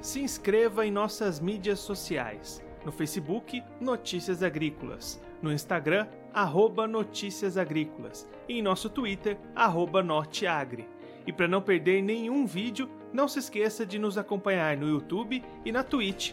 Se 0.00 0.20
inscreva 0.20 0.86
em 0.86 0.90
nossas 0.90 1.40
mídias 1.40 1.78
sociais. 1.78 2.62
No 2.84 2.92
Facebook, 2.92 3.62
Notícias 3.80 4.42
Agrícolas. 4.42 5.20
No 5.42 5.52
Instagram, 5.52 6.06
arroba 6.32 6.86
Notícias 6.86 7.56
Agrícolas. 7.56 8.28
E 8.48 8.58
em 8.58 8.62
nosso 8.62 8.88
Twitter, 8.88 9.36
arroba 9.54 10.02
Norteagri. 10.02 10.86
E 11.26 11.32
para 11.32 11.48
não 11.48 11.60
perder 11.60 12.02
nenhum 12.02 12.46
vídeo, 12.46 12.88
não 13.12 13.26
se 13.26 13.40
esqueça 13.40 13.84
de 13.84 13.98
nos 13.98 14.16
acompanhar 14.16 14.76
no 14.76 14.88
YouTube 14.88 15.42
e 15.64 15.72
na 15.72 15.82
Twitch 15.82 16.32